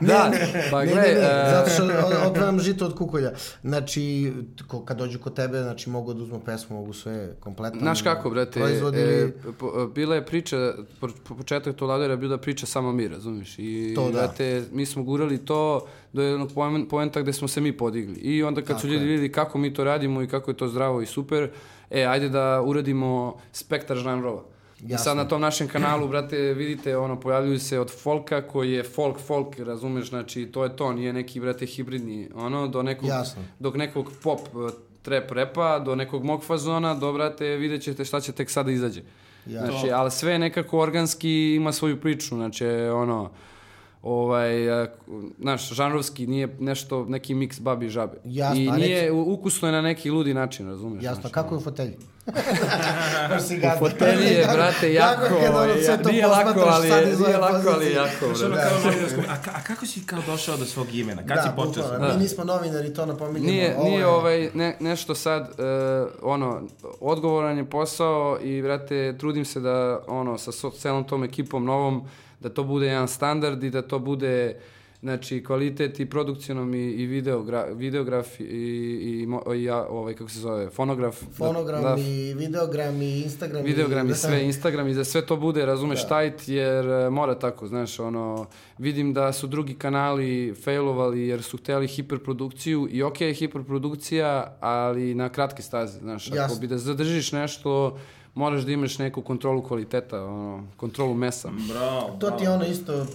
[0.02, 0.32] Da,
[0.72, 3.32] pa ne, gledaj, ne, ne, e, zato što od- odvajam žito od kukolja.
[3.64, 4.34] Znači,
[4.68, 7.80] ko, kad dođu kod tebe, znači mogu da uzmu pesmu, mogu sve kompletno.
[7.80, 10.58] Znaš kako, brate, Proizvod e, po, bila je priča,
[11.00, 13.56] po, po početak to ladera bila priča samo mi, razumiješ?
[13.58, 14.12] I, To da.
[14.12, 15.82] brate, mi smo gurali to
[16.14, 18.16] do jednog poen- poenta gde smo se mi podigli.
[18.16, 21.02] I onda kad su ljudi vidjeli kako mi to radimo i kako je to zdravo
[21.02, 21.50] i super,
[21.90, 24.44] e, ajde da uradimo spektar žanrova.
[24.88, 25.04] I Jasno.
[25.04, 29.20] sad na tom našem kanalu, brate, vidite, ono, pojavljuju se od folka koji je folk,
[29.20, 33.42] folk, razumeš, znači, to je to, nije neki, brate, hibridni, ono, do nekog, Jasno.
[33.60, 38.20] dok nekog pop eh, trap repa, do nekog mog fazona, do, brate, vidjet ćete šta
[38.20, 39.02] će tek sada izađe.
[39.46, 39.66] Ja.
[39.66, 43.32] Znači, ali sve nekako organski ima svoju priču, znači, ono,
[44.04, 44.88] ovaj, eh,
[45.40, 48.18] znaš, žanrovski nije nešto, neki miks babi i žabe.
[48.26, 51.04] Jasno, I nije, u- ukusno je na neki ludi način, razumeš?
[51.04, 51.98] Jasno, znači, kako je u fotelji?
[53.76, 57.70] U fotelji je, brate, jako, Kako ono sve to nije lako, ali, je, nije lako,
[57.70, 58.76] ali jako, brate.
[58.84, 61.22] novinarskom, a, a kako si kao došao do svog imena?
[61.26, 61.84] Kad si počeo?
[61.84, 63.46] sa- Mi nismo novinari, to napominjamo.
[63.48, 65.64] Nije, Ovo nije je- ovaj, ne, nešto sad, e,
[66.22, 66.62] ono,
[67.00, 72.08] odgovoran je posao i, brate, trudim se da, ono, sa so, celom tom ekipom novom,
[72.42, 74.56] da to bude jedan standard i da to bude
[75.02, 80.40] Znači, kvalitet i produkcionom i, i videogra, videograf i, i, i ja, ovaj, kako se
[80.40, 81.24] zove, fonograf.
[81.38, 83.64] Fonogram da, i videogram i Instagram.
[83.64, 86.08] Videogram i da, sve, Instagram i da sve to bude, razumeš, Da.
[86.08, 88.46] tajt, jer e, mora tako, znaš, ono,
[88.78, 95.16] vidim da su drugi kanali failovali jer su hteli hiperprodukciju i okej je hiperprodukcija, ali
[95.16, 96.60] na kratke staze, znaš, ako Jasno.
[96.60, 97.98] bi da zadržiš nešto,
[98.36, 101.50] moraš da imaš neku kontrolu kvaliteta, ono, kontrolu mesa.
[101.70, 103.06] Bravo, To ti je ono isto...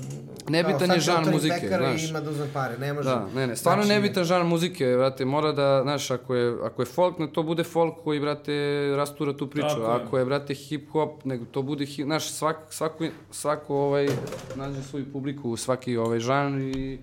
[0.49, 2.11] Nebitan je otvorim muzike, znaš.
[2.11, 3.09] ima da uzme pare, ne može.
[3.09, 6.83] Da, ne, ne, stvarno Znači, nebitan žanr muzike, brate, mora da, znaš, ako je, ako
[6.83, 8.53] je folk, nek to bude folk koji, brate,
[8.97, 13.05] rastura tu priču, Tako ako je, brate, hip-hop, nego to bude, hip, znaš, svak, svako,
[13.31, 14.09] svako, ovaj,
[14.55, 16.99] nađe svoju publiku svaki, ovaj, žanr i...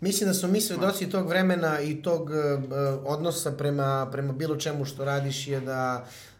[0.00, 2.36] Mislim da smo mi svedoci tog vremena i tog uh,
[3.04, 6.37] odnosa prema, prema bilo čemu što radiš je da uh,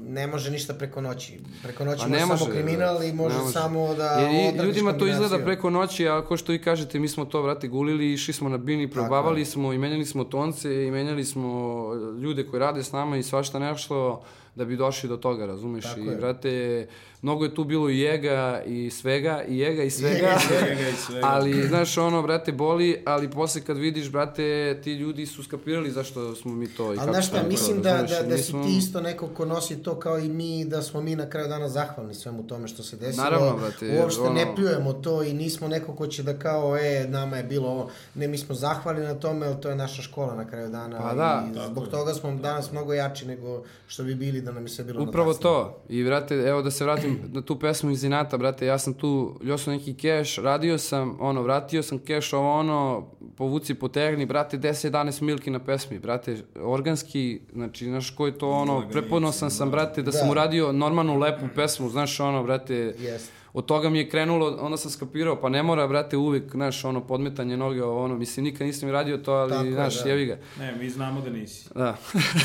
[0.00, 1.32] ne može ništa preko noći.
[1.62, 3.52] Preko noći A može ne samo može, kriminal i može, može.
[3.52, 7.24] samo da Jer ljudima to izgleda preko noći, a ko što vi kažete, mi smo
[7.24, 11.24] to, brate, gulili, išli smo na bini, probavali smo i menjali smo tonce i menjali
[11.24, 11.84] smo
[12.14, 14.22] ljude koji rade s nama i svašta nešto
[14.54, 15.84] da bi došli do toga, razumeš?
[15.84, 16.16] Tako I, je.
[16.16, 16.86] brate,
[17.22, 20.16] mnogo je tu bilo i jega i svega, i jega i svega.
[20.16, 21.26] Jega i Svega i svega.
[21.26, 24.42] ali, znaš, ono, brate, boli, ali posle kad vidiš, brate,
[24.84, 27.92] ti ljudi su skapirali zašto smo mi to i Ali kako znaš šta, mislim da,
[27.92, 30.82] da, da mi si smo- ti isto neko ko nosi to kao i mi, da
[30.82, 33.24] smo mi na kraju dana zahvalni svemu tome što se desilo.
[33.24, 37.06] Naravno, brate, Uopšte ono- ne pljujemo to i nismo neko ko će da kao, e,
[37.08, 37.88] nama je bilo ovo.
[38.14, 40.98] Ne, mi smo zahvalni na tome, ali to je naša škola na kraju dana.
[40.98, 41.44] Pa da.
[41.50, 41.90] I Tako zbog je.
[41.90, 45.08] toga smo danas mnogo jači nego što bi bili da nam je sve bilo na
[45.08, 45.42] Upravo tasni.
[45.42, 45.82] to.
[45.88, 49.08] I, brate, evo da se vratim na tu pesmu iz Inata, brate, ja sam tu,
[49.42, 54.58] ljio sam neki keš, radio sam, ono, vratio sam keš, ovo ono, povuci, potegni, brate,
[54.58, 54.88] 10-11
[55.22, 59.72] milki na pesmi, brate, organski, znači, znaš, ko je to, ono, Laganica, preponosan sam, da.
[59.72, 60.12] brate, da, Da.
[60.12, 63.32] sam uradio normalnu, lepu pesmu, znaš, ono, brate, Jeste.
[63.52, 67.00] od toga mi je krenulo, onda sam skapirao, pa ne mora, brate, uvek, znaš, ono,
[67.02, 70.10] podmetanje noge, ono, mislim, nikad nisam radio to, ali, Tako je, znaš, da.
[70.10, 70.38] jevi ga.
[70.58, 71.68] Ne, mi znamo da nisi.
[71.74, 71.96] Da.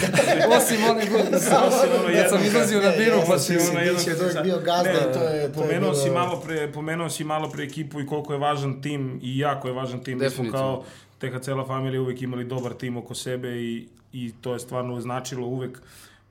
[0.57, 4.11] Osim one godine, Osim ono kad sam izlazio na ja pa sam si ono si
[4.11, 7.09] od uvek bio gazda Ne, to je- to je pomenuo bilo- si malo pre, pomenuo
[7.09, 10.17] si malo pre ekipu i koliko je važan tim i jako je važan tim.
[10.17, 10.83] Mi smo kao
[11.19, 15.47] TH cela familija uvek imali dobar tim oko sebe i, i to je stvarno značilo
[15.47, 15.81] uvek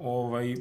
[0.02, 0.56] ovaj,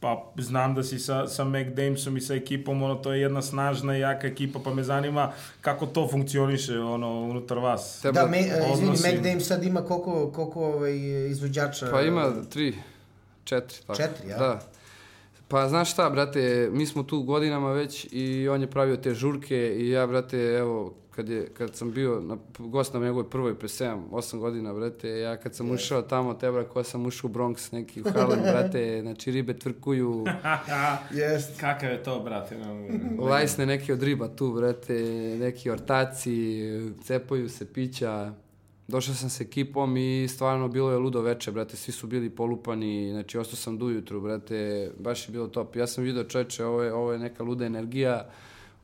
[0.00, 3.42] pa znam da si sa, sa Mac Damesom i sa ekipom, ono, to je jedna
[3.42, 8.00] snažna i jaka ekipa, pa me zanima kako to funkcioniše, ono, unutar vas.
[8.02, 8.90] Te- Da, me, e, izvini.
[8.90, 10.96] Mac Dame sad ima koliko, koliko ovaj,
[11.30, 11.88] izvođača?
[11.90, 12.74] Pa ima tri,
[13.44, 13.76] četiri.
[13.86, 13.96] Tako.
[13.96, 14.38] Četiri, ja?
[14.38, 14.60] Da.
[15.48, 19.76] Pa znaš šta, brate, mi smo tu godinama već i on je pravio te žurke
[19.76, 23.68] i ja, brate, evo, kad, je, kad sam bio na, gost na njegovoj prvoj pre
[23.68, 27.32] 7, 8 godina, brate, ja kad sam ušao tamo, te bra, ko sam ušao u
[27.32, 30.24] Bronx, neki u Harlem, brate, znači ribe tvrkuju,
[31.20, 31.60] Jest.
[31.60, 32.58] Kakav je to, brate?
[32.58, 34.94] No, lajsne neke od riba tu, brate,
[35.40, 36.62] neki ortaci,
[37.02, 38.32] cepaju se pića.
[38.88, 43.10] Došao sam s ekipom i stvarno bilo je ludo veče, brate, svi su bili polupani,
[43.10, 45.76] znači ostao sam do ujutru, brate, baš je bilo top.
[45.76, 48.30] Ja sam vidio čoveče, ovo je, ovo je neka luda energija,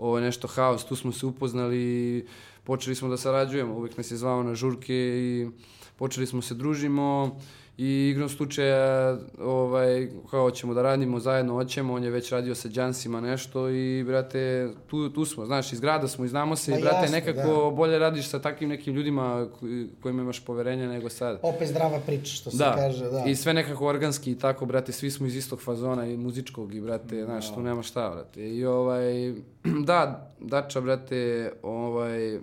[0.01, 2.25] ovo je nešto haos, tu smo se upoznali i
[2.65, 5.49] počeli smo da sarađujemo, uvijek nas je zvao na žurke i
[5.97, 7.37] počeli smo se družimo
[7.81, 12.69] i igrom slučaja ovaj, kao ćemo da radimo zajedno, hoćemo, on je već radio sa
[12.69, 16.79] Džansima nešto i brate, tu, tu smo, znaš, iz grada smo i znamo se Pa
[16.79, 21.09] i brate, jasno, nekako bolje radiš sa takvim nekim ljudima koji, kojima imaš poverenja nego
[21.09, 21.38] sad.
[21.43, 22.75] Opet zdrava priča, što se Da.
[22.77, 23.25] kaže, da.
[23.27, 26.81] i sve nekako organski i tako, brate, svi smo iz istog fazona i muzičkog i,
[26.81, 28.49] brate, znaš, tu nema šta, brate.
[28.49, 29.35] I ovaj,
[29.88, 32.38] da, Dača, brate, ovaj,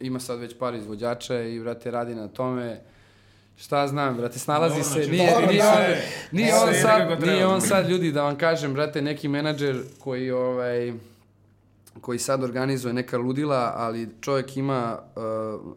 [0.00, 2.93] ima sad već par izvođača i, brate, radi na tome.
[3.56, 6.02] Šta znam, brate, snalazi Dobro, se, znači, nije, dobro, nije, on, je.
[6.32, 7.32] nije, Sve on sad, treba.
[7.32, 10.92] nije on sad, ljudi, da vam kažem, brate, neki menadžer koji, ovaj,
[12.00, 15.22] koji sad organizuje neka ludila, ali čovjek ima uh,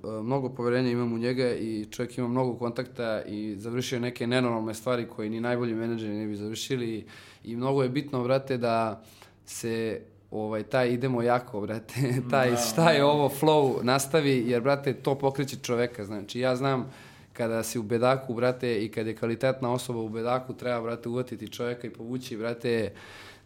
[0.04, 4.74] uh, mnogo poverenja imam u njega i čovjek ima mnogo kontakta i završio neke nenormalne
[4.74, 7.06] stvari koje ni najbolji menadžeri ne bi završili
[7.44, 9.04] i mnogo je bitno, brate, da
[9.46, 11.94] se ovaj taj idemo jako, brate,
[12.32, 13.08] taj Da, šta je da.
[13.08, 16.92] ovo flow nastavi, jer brate to pokreće čoveka, znači ja znam
[17.38, 21.48] kada si u bedaku, brate, i kada je kvalitetna osoba u bedaku, treba, brate, uvatiti
[21.48, 22.92] čoveka i povući, brate,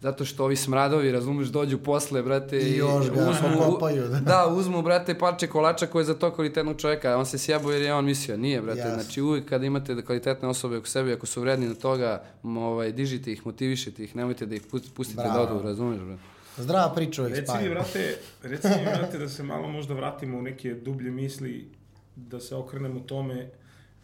[0.02, 4.20] zato što ovi smradovi, razumeš, dođu posle, brate, I još ga pokopaju, da.
[4.20, 7.72] da, uzmu, brate, parče kolača koje je za to kvalitetnog čoveka, a on se sjebo
[7.72, 9.04] jer je on mislio, nije, brate, Jasno.
[9.04, 13.32] znači uvijek kada imate kvalitetne osobe oko sebe, ako su vredni na toga, ovaj, dižite
[13.32, 15.46] ih, motivišite ih, nemojte da ih pust- pustite Bravo.
[15.46, 16.22] da odu, razumeš, brate.
[16.58, 20.42] Zdrava priča ovih Reci mi, brate, reci mi, brate, da se malo možda vratimo u
[20.42, 21.70] neke dublje misli,
[22.16, 23.50] da se okrenemo tome.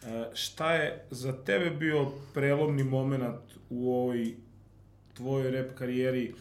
[0.02, 4.34] E, šta je za tebe bio prelomni moment u ovoj
[5.14, 6.34] tvojoj rap karijeri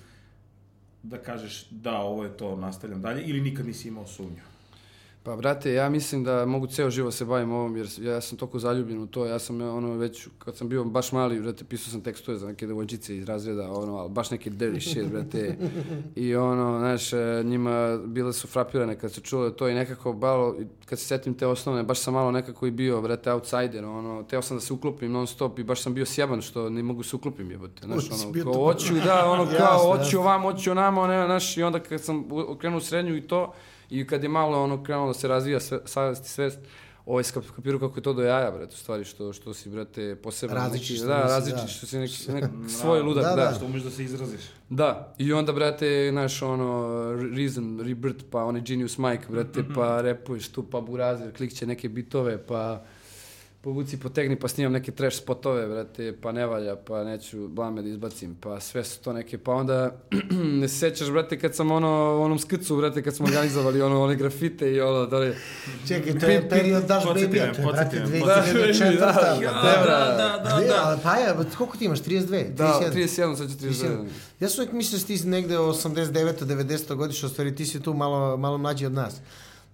[1.04, 4.47] da kažeš da, ovo je to, nastavljam dalje, ili nikad nisi imao sumnju?
[5.28, 8.60] Pa, brate, ja mislim da mogu ceo život se bavim ovom, jer ja sam toliko
[8.60, 12.02] zaljubljen u to, ja sam ono već, kad sam bio baš mali, brate, pisao sam
[12.02, 15.58] tekstove za neke devojčice iz razreda, ono, ali baš neki dirty shit, brate,
[16.16, 20.56] i ono, znaš, e, njima bile su frapirane kad se čule to i nekako, balo,
[20.86, 24.42] kad se setim te osnovne, baš sam malo nekako i bio, brate, outsider, ono, teo
[24.42, 27.16] sam da se uklopim non stop i baš sam bio sjeban što ne mogu se
[27.16, 28.60] uklopim, jebote, znaš, ono, kao, tu.
[28.64, 30.20] hoću, da, ono, kao, jasno.
[30.20, 33.54] ovam, hoću onamo, ne, znaš, i onda kad sam u- krenuo u srednju i to,
[33.90, 36.60] i kad je malo ono krenulo da se razvija savest i svest,
[37.06, 40.16] ovaj skap, kapiru kako je to do jaja, brate, u stvari, što, što si, brate,
[40.16, 41.68] posebno Različit neki, da, različit, da.
[41.68, 43.54] što si neki, neki svoj ludak, Da, da, da.
[43.56, 44.42] Što umeš da se izraziš.
[44.70, 45.14] da.
[45.18, 46.98] I onda, brate, znaš, ono,
[47.36, 52.46] Reason, Rebirth, pa onaj Genius Mike, brate, pa repuješ tu, pa Burazer, klikće neke bitove,
[52.46, 52.84] pa
[53.62, 57.90] povuci, potegni, pa snimam neke trash spotove, brate, pa ne valja, pa neću blame da
[57.90, 59.96] izbacim, pa sve su to neke, pa onda
[60.62, 64.04] ne se sećaš, brate, kad sam ono, u onom skrcu, brate, kad smo organizovali ono,
[64.04, 65.36] one grafite i ono, da li,
[65.88, 68.20] Čekaj, to je period Daš Baby, to je, brate, podsjeti me.
[68.20, 69.00] 2004.
[69.00, 70.82] Da, Da, da, da, da, da.
[70.84, 72.54] ali pa ja, koliko ti imaš, 32?
[72.54, 73.08] da, 31?
[73.08, 74.06] 31, sad ću 31.
[74.40, 76.46] Ja sam uvijek mislio da si ti negde 89.
[76.46, 76.96] 90.
[76.96, 79.16] godišnje, u stvari ti si tu malo, malo mlađi od nas.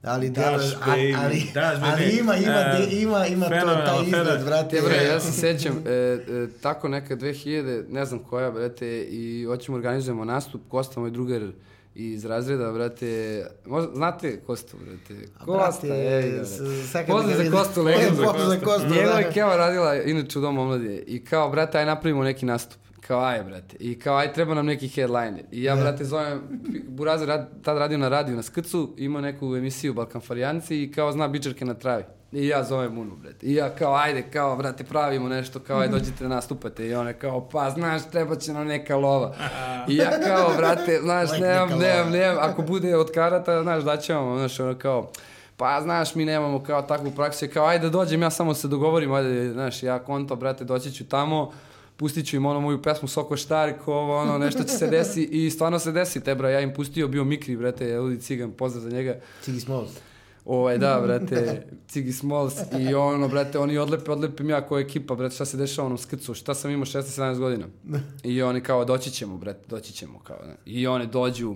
[0.04, 3.52] Ali, Daš, delo- a- baby, ali, daš, ali ima, ima, E, de- ima, ima to,
[3.52, 4.70] fenomenalno, taj izgled, brate.
[4.72, 6.18] Te bre, ja se sećam, e, e,
[6.62, 7.54] tako neka 2000,
[7.90, 11.42] ne znam koja, brate, i hoćemo organizujemo nastup, Kosta, moj drugar
[11.96, 13.08] iz razreda, brate,
[13.66, 15.28] možda, znate Kostu, brate?
[15.38, 17.52] Kosta, ga Pozdrav za.
[17.54, 18.24] Kostu, legendu.
[18.24, 19.20] Pozdrav za Kostu, Njegova da.
[19.20, 22.80] je Keva radila, inače u Domu omladine, i kao, brate, aj napravimo neki nastup.
[23.08, 23.78] Kao, aj, brate.
[23.80, 25.44] I kao, aj, treba nam neki headliner.
[25.52, 26.42] I ja, brate, zovem,
[26.88, 31.12] Burazer rad, tad radio na radiju na Skrcu, ima neku emisiju Balkan Farijanci i kao
[31.12, 32.04] zna bičarke na travi.
[32.32, 33.46] I ja zovem Unu, brate.
[33.46, 36.88] I ja kao, ajde, kao, brate, pravimo nešto, kao, aj, dođite da nastupate.
[36.88, 39.36] I one kao, pa, znaš, treba će nam neka lova.
[39.88, 44.22] I ja kao, brate, znaš, Like nemam, nemam, nemam, ako bude od karata, znaš, daćemo
[44.22, 45.12] vam, znaš, ono kao,
[45.58, 49.12] pa znaš, mi nemamo kao takvu praksu, I kao ajde dođem, ja samo se dogovorim,
[49.12, 51.52] ajde, znaš, ja konto, brate, doći ću tamo,
[52.04, 55.50] pustit ću im ono moju pesmu Soko Štarko, ovo, ono, nešto će se desi i
[55.50, 58.90] stvarno se desi, te bra, ja im pustio, bio Mikri, brate, Ludi Cigan, pozdrav za
[58.90, 59.92] njega, Cigi Smalls.
[60.46, 65.36] ovaj, da, brate, Cigi Smalls i ono, brate, oni odlepe, odlepim ja kao ekipa, brate,
[65.36, 67.66] šta se dešava onom skrcu, šta sam imao 16-17 godina.
[68.24, 70.56] I oni kao, doći ćemo, brate, doći ćemo, kao, ne.
[70.66, 71.56] I one dođu,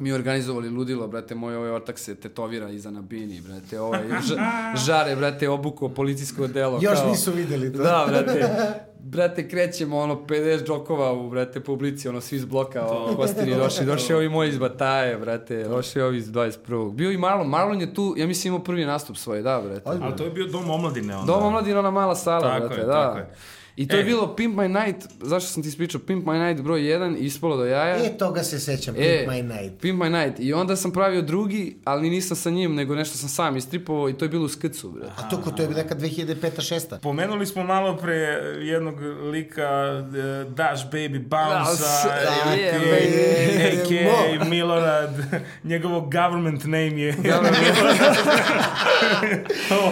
[0.00, 4.76] mi organizovali ludilo, brate, moj ovaj ortak se tetovira iza na bini, brate, ovaj ža-
[4.86, 6.78] žare, brate, obuko policijsko delo.
[6.82, 7.82] Još kao, nisu videli to.
[7.82, 8.48] Da, brate,
[9.12, 13.86] brate, krećemo, ono, 50 džokova u, brate, publici, ono, svi iz bloka, ono, Kostini došli,
[13.86, 16.92] došli ovi moji iz Bataje, brate, došli ovi iz 21.
[16.92, 19.82] Bio i Marlon, Marlon je tu, ja mislim, imao prvi nastup svoj, da, brate.
[19.84, 21.32] Ali to je bio dom omladine onda.
[21.32, 22.92] Dom omladina, ona mala sala, Tako brate, je, da.
[22.92, 23.30] tako je.
[23.76, 24.04] I to je E.
[24.04, 27.64] bilo Pimp My Night, zašto sam ti ispričao, Pimp My Night broj 1, ispalo do
[27.64, 27.96] jaja.
[27.96, 29.80] E, toga se sećam, Pimp E, My Night.
[29.80, 30.40] Pimp My Night.
[30.40, 34.12] I onda sam pravio drugi, ali nisam sa njim, nego nešto sam sam istripovao i
[34.12, 35.06] to je bilo u skrcu, bre.
[35.16, 36.98] A to ko to je neka 2005-6.
[36.98, 38.14] Pomenuli smo malo pre
[38.60, 39.68] jednog lika
[40.00, 40.06] uh,
[40.52, 42.10] Dash Baby Bounce, Da,
[42.44, 42.52] a.k.a.
[42.52, 44.44] je, a.k.a.
[44.44, 45.10] Milorad,
[45.64, 47.14] njegovo government name je.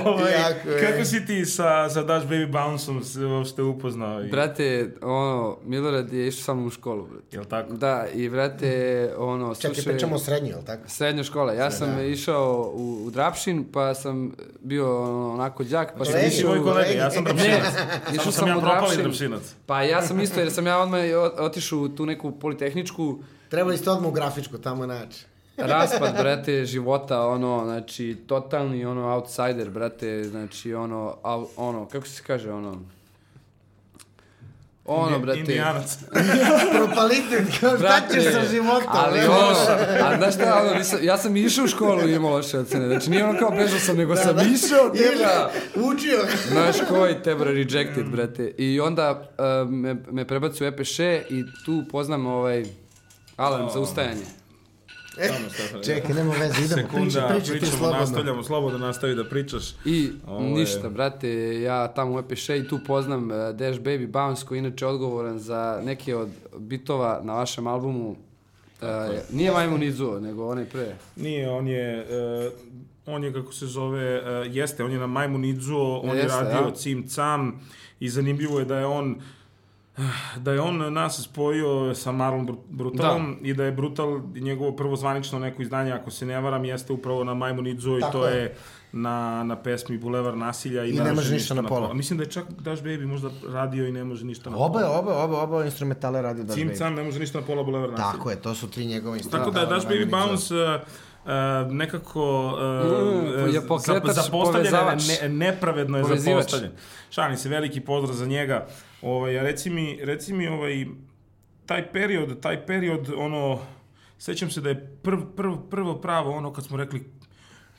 [0.04, 0.80] ovaj, Jako je.
[0.82, 4.22] kako si ti sa, sa Dash Baby Bounceom se uopšte upoznao?
[4.22, 4.66] I, Brate,
[5.02, 7.24] ono, Milorad je išao sa mnom u školu, brate.
[7.32, 7.72] Jel tako?
[7.72, 8.70] Da, i brate,
[9.18, 9.92] ono, Čekaj, slušaj...
[9.92, 10.82] pričamo o srednjoj, jel tako?
[10.86, 11.52] Srednja škola.
[11.52, 16.30] Ja sam išao u, u Drapšin, pa sam bio ono, onako đak, pa sam Ti
[16.30, 16.50] si išao...
[16.50, 17.74] moj u- kolega, ja sam Ne, drapšinac.
[18.04, 18.98] išao Samo sam sam ja u Drapšin.
[18.98, 19.54] drapšinac.
[19.66, 21.00] Pa ja sam isto, jer sam ja odmah
[21.38, 25.24] otišao u tu neku politehničku, Trebali ste odmah u grafičku tamo naći.
[25.56, 32.22] raspad, brate, života, ono, znači, totalni, ono, outsider, brate, znači, ono, au, ono, kako se
[32.22, 32.76] kaže, ono,
[34.88, 35.98] ono, brate, Indijanac.
[36.76, 38.90] Propalitet, šta ćeš sa životom?
[38.92, 39.56] Ali ono,
[40.04, 43.10] a znaš šta, ono, nisam, ja sam išao u školu i imao loše ocene, znači
[43.10, 46.18] nije ono kao bežao sam, nego sam išao, tebra, Učio.
[46.48, 50.98] znaš koji, tebra, rejected, brate, i onda uh, me, me prebacu u EPŠ
[51.30, 52.64] i tu poznam ovaj
[53.36, 54.37] alarm za ustajanje.
[55.18, 55.84] Samo, Stefane.
[55.84, 58.00] Čekaj, nema veze, idemo, pričaj, Sekunda, pričaj ti pričamo, slobodno.
[58.00, 59.64] nastavljamo, slobodno nastavi da pričaš.
[59.84, 61.28] I Ovo je- ništa, brate,
[61.60, 65.38] ja tamo u EPŠ i tu poznam uh, Dash Baby Bounce koji je inače odgovoran
[65.38, 66.28] za neke od
[66.58, 68.10] bitova na vašem albumu.
[68.10, 68.86] Uh,
[69.30, 70.96] nije Majmun Izuo, nego onaj pre.
[71.16, 72.06] Nije, on je,
[72.46, 72.52] uh,
[73.06, 76.38] on je kako se zove, uh, jeste, on je na Majmun Idzuo, on je Jeste,
[76.38, 76.74] radio a?
[76.74, 77.60] Cim Cam
[78.00, 79.16] i zanimljivo je da je on
[80.36, 84.96] da je on nas spojio sa Marlon Br- Brutalom i da je Brutal njegovo prvo
[84.96, 88.36] zvanično neko izdanje, ako se ne varam, jeste upravo na Majmun Idzuo i to je.
[88.36, 88.54] je
[88.92, 91.94] na, na pesmi Bulevar nasilja i, I ne može ništa na pola.
[91.94, 94.66] Mislim da je čak Dash Baby možda radio i ne može ništa na pola.
[94.66, 96.78] Oba, oba, oba, oba instrumentale radi Dash Cim Baby.
[96.78, 98.12] Cam ne može ništa na pola Bulevar nasilja.
[98.12, 99.54] Tako je, to su tri njegove instrumentale.
[99.54, 100.10] Tako da Dash radi Baby.
[100.10, 100.80] Bounce uh,
[101.28, 105.02] uh, nekako Mm, uh, je pokretač, zapostavljen, povezavač.
[105.22, 106.34] ne, nepravedno je Povezivač.
[106.36, 106.72] zapostavljen.
[107.10, 108.66] Šalim se, veliki pozdrav za njega.
[109.02, 110.86] Ovaj, reci mi, reci mi ovaj,
[111.66, 113.58] taj period, taj period, ono,
[114.18, 117.04] sećam se da je prv, prv, prvo pravo ono kad smo rekli,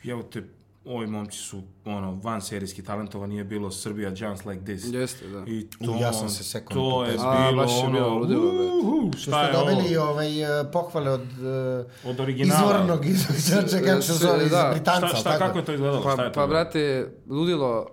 [0.06, 0.44] evo te,
[0.86, 4.94] ovi momci su ono, van serijski talentova, nije bilo Srbija Just Like This.
[4.94, 5.44] Jeste, da.
[5.48, 7.16] I U, to, ja sam se sekao to je.
[7.20, 8.66] A, bilo baš je ono, bilo ludilo, bre.
[8.66, 9.70] uhu, Što šta ste je ovo?
[9.72, 12.62] dobili ovaj, eh, pohvale od uh, Od originala.
[12.62, 14.70] izvornog, izvornog, kako se zove, iz Da.
[14.74, 15.40] Britanca, Šta, šta, tako?
[15.40, 16.02] kako je to izgledalo?
[16.02, 16.48] šta Pa, je to pa bilo?
[16.50, 17.88] brate, ludilo,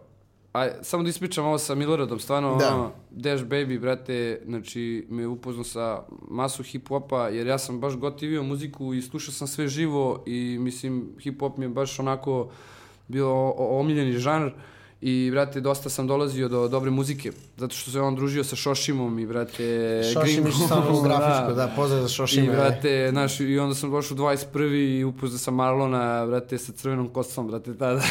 [0.53, 2.75] aj, samo da ispričam ovo sa Miloradom, stvarno, Da.
[2.75, 7.95] ono, Dash Baby, brate, znači, me je upoznao sa masu hip-hopa, jer ja sam baš
[7.95, 12.51] gotivio muziku i slušao sam sve živo i, mislim, hip-hop mi je baš onako
[13.09, 14.51] bio omiljeni žanr
[15.01, 19.19] i, brate, dosta sam dolazio do dobre muzike, zato što se on družio sa Šošimom
[19.19, 22.47] i, brate, Šošim Gringom, samo u grafičku, da, pozdrav za Šošime.
[22.47, 24.99] I, brate, znaš, i onda sam došao u 21.
[24.99, 28.03] i upoznao sam Marlona, brate, sa crvenom kosom, brate, tada.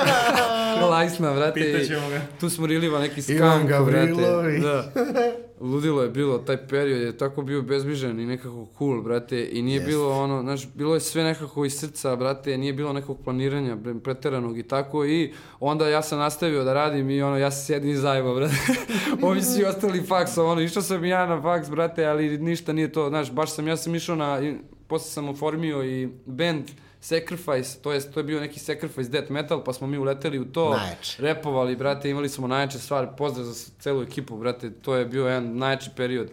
[0.90, 1.60] Lajsna, brate.
[1.60, 2.20] i Pitaćemo ga.
[2.40, 4.58] Tu smo riliva neki skank, brate.
[4.62, 4.92] Da.
[5.60, 9.76] Ludilo je bilo, taj period je tako bio bezbrižan i nekako cool, brate, i nije
[9.76, 9.90] Jeste.
[9.90, 14.58] bilo ono, znaš, bilo je sve nekako iz srca, brate, nije bilo nekog planiranja preteranog
[14.58, 17.96] i tako i onda ja sam nastavio da radim i ono, ja se sjedim i
[17.96, 18.54] zajebo, brate.
[19.22, 23.08] Ovi svi ostali faks, ono, išao sam ja na faks, brate, ali ništa nije to,
[23.08, 24.40] znaš, baš sam, ja sam išao na,
[24.86, 26.64] posle sam oformio i band
[27.00, 30.44] Sacrifice, to je, to je bio neki Sacrifice death metal, pa smo mi uleteli u
[30.44, 31.22] to, Najjače.
[31.22, 35.56] repovali, brate, imali smo najjače stvari, pozdrav za celu ekipu, brate, to je bio jedan
[35.56, 36.30] najjači period,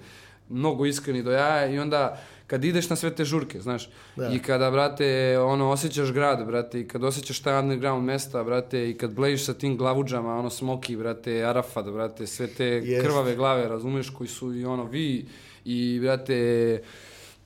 [0.49, 4.29] mnogo iskreni do jaja i onda kad ideš na sve te žurke, znaš, Da.
[4.29, 5.05] i kada, brate,
[5.39, 9.53] ono, osjećaš grad, brate, i kad osjećaš taj underground mesta, brate, i kad blejiš sa
[9.53, 13.05] tim glavuđama, ono, Smoki, brate, Arafat, brate, sve te Jest.
[13.05, 15.25] krvave glave, razumeš, koji su i ono, vi,
[15.65, 16.81] i, brate,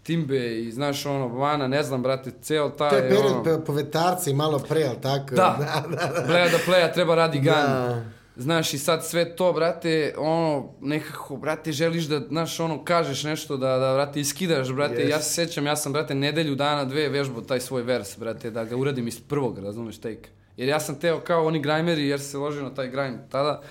[0.08, 2.89] Timbe i znaš ono, Vana, ne znam, brate, ceo taj...
[2.89, 5.36] To je period ono, povetarca i malo pre, ali tako?
[5.36, 5.84] Da,
[6.28, 7.65] Bleja da pleja, treba radi gan.
[7.65, 8.04] Da.
[8.36, 13.58] Znaš, i sad sve to, brate, ono, nekako, brate, želiš da, znaš, ono, kažeš nešto,
[13.58, 15.10] da, da, brate, iskidaš, brate, Jest.
[15.10, 18.63] ja se sećam, ja sam, brate, nedelju dana, dve vežbao taj svoj vers, brate, da
[18.63, 20.30] ga uradim iz prvog, razumeš, take.
[20.58, 23.62] Jer ja sam teo kao oni grajmeri, jer se ložio na taj grajm tada,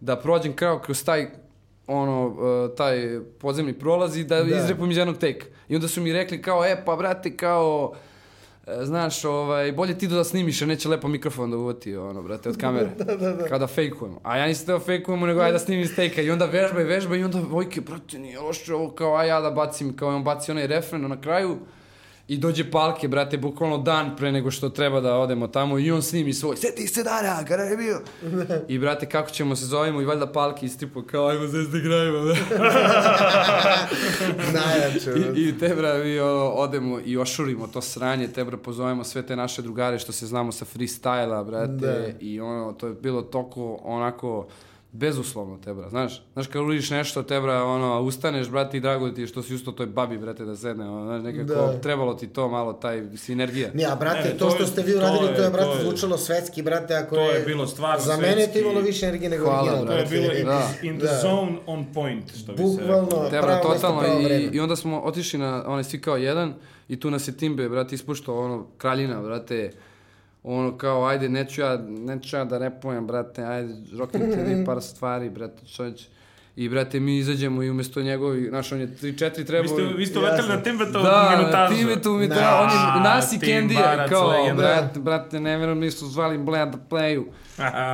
[0.00, 1.26] da prođem kao kroz taj,
[1.86, 4.56] ono, uh, taj podzemni prolaz i da, Da.
[4.56, 5.46] izrepam iz jednog take.
[5.68, 7.94] I onda su mi rekli kao, e, pa, brate, kao,
[8.66, 12.48] E, Znaš, ovaj, bolje ti da snimiš, a neće lepo mikrofon da uvati, ono, brate,
[12.48, 12.90] od kamere.
[12.98, 13.44] da, da, da.
[13.44, 14.20] Kao da fejkujemo.
[14.22, 16.22] A ja nisam teo fejkujemo, nego aj da snimim iz tejka.
[16.22, 19.40] I onda vežba i vežba i onda, Vojke, brate, nije loše ovo, kao, aj ja
[19.40, 21.58] da bacim, kao on baci onaj refren na kraju.
[22.32, 26.02] I dođe Palke, brate, bukvalno dan pre nego što treba da odemo tamo i on
[26.02, 28.00] snimi svoj, seti se dana, kada je bio.
[28.68, 32.18] I brate, kako ćemo se zovemo i valjda Palke istripo kao, ajmo se da igrajimo,
[32.18, 32.34] da.
[34.52, 35.10] Najjače.
[35.36, 36.18] I, I te bra, mi
[36.54, 40.52] odemo i ošurimo to sranje, te bra, pozovemo sve te naše drugare što se znamo
[40.52, 42.06] sa freestyla, brate, Da.
[42.20, 44.46] i ono, to je bilo toko onako
[44.92, 49.10] bezuslovno te bra, znaš, znaš kad uradiš nešto te bra, ono, ustaneš, brate, i drago
[49.10, 51.78] ti je što si usto toj babi, brate, da sedne, ono, znaš, nekako Da.
[51.78, 53.70] trebalo ti to malo, taj sinergija.
[53.74, 55.50] Ne, a brate, Ne, to to što je- ste vi to uradili, to je, je-
[55.50, 58.58] brate, to je- zvučalo svetski, brate, ako To je bilo stvarno Za mene je to
[58.58, 60.10] imalo više energije nego Hvala, original, To je brate.
[60.12, 60.68] bilo in, Da.
[60.82, 61.18] in the Da.
[61.18, 63.00] zone on point, što bi se reklo.
[63.00, 66.16] Bukvalno, Te bra, pravo mesto, totalno i, i onda smo otišli na onaj svi kao
[66.16, 66.54] jedan
[66.88, 69.72] i tu nas je Timbe, brate, ispuštao ono, kraljina, brate,
[70.44, 75.30] ono kao, ajde, neću ja, neću ja da repujem, brate, ajde, roknite vi par stvari,
[75.30, 76.02] brate, čovječ.
[76.56, 79.62] I, brate, mi izađemo i umjesto njegovi, znaš, on je 3-4 trebao...
[79.62, 80.22] Vi ste, vi ste Jasno.
[80.22, 81.74] uleteli na Timbetu Da, minutažu.
[81.74, 82.34] time tu mi Da.
[82.34, 84.62] treba, on je nas i Candy, kao, legenda.
[84.62, 87.26] brate, brate, ne vjerujem, nisu zvali Blea da pleju.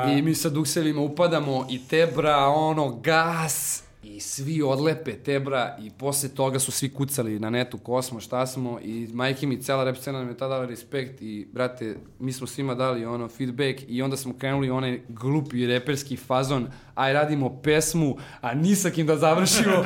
[0.08, 3.82] I mi sa duksevima upadamo i tebra, ono, gas
[4.20, 8.80] svi odlepe tebra i posle toga su svi kucali na netu ko smo, šta smo
[8.80, 12.46] i majke mi cela rap scena nam je tada dala respekt i brate, mi smo
[12.46, 16.66] svima dali ono feedback i onda smo krenuli onaj glupi reperski fazon
[16.98, 19.84] aj radimo pesmu, a ni sa kim da završimo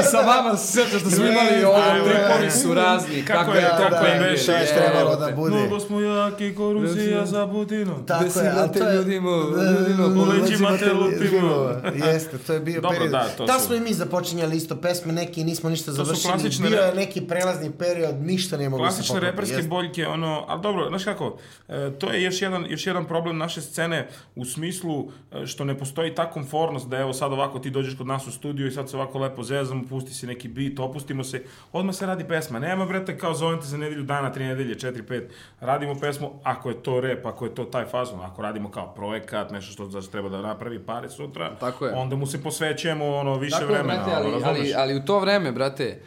[0.00, 3.62] i sa vama se sjećaš da smo imali ovo, tripovi su razni, Kako kako je,
[3.62, 5.56] je kako to je šta je je, trebalo da bude.
[5.56, 8.06] Mnogo smo jaki, koruzija za budinu.
[8.06, 8.96] Tako Da je, si, ali to je...
[8.96, 11.70] ljudimo, Da, ljudimo, po leđima te lupimo.
[12.06, 13.12] Jeste, to je bio Dobro, period.
[13.12, 16.32] da, to da smo i mi započinjali isto pesme, neki nismo ništa završili.
[16.32, 19.42] klasične Bio je neki prelazni period, ništa nije moglo se Klasične poklopiti.
[19.42, 21.36] reperske boljke, ono, ali dobro, znaš kako,
[21.68, 25.78] e, to je još jedan, još jedan problem naše scene u smislu e, što ne
[25.78, 28.90] postoji ta konfornost da evo sad ovako ti dođeš kod nas u studiju i sad
[28.90, 31.42] se ovako lepo zezamo, pusti si neki beat, opustimo se,
[31.72, 32.58] odmah se radi pesma.
[32.58, 35.32] Nema brete kao zovem te za nedelju dana, tri nedelje, četiri, pet.
[35.60, 39.50] Radimo pesmu, ako je to rep, ako je to taj fazon, ako radimo kao projekat,
[39.50, 41.92] nešto što znači treba da napravi pare sutra, Tako je.
[41.92, 44.04] onda mu se posvećujemo ono više Tako je, vremena.
[44.04, 44.58] brate, ono, ali, razumeš?
[44.58, 46.00] ali, ali u to vreme, brate,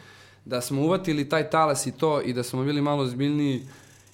[0.44, 3.62] da smo uvatili taj talas i to i da smo bili malo zbiljniji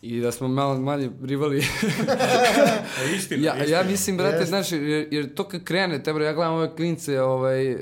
[0.05, 1.59] I da smo malo manje rivali.
[3.17, 3.79] Istina, ja, istina.
[3.79, 4.47] ja mislim, brate, Jeste.
[4.47, 7.77] znaš, jer, jer to kad krene, te bro, ja gledam ove klince, ovaj,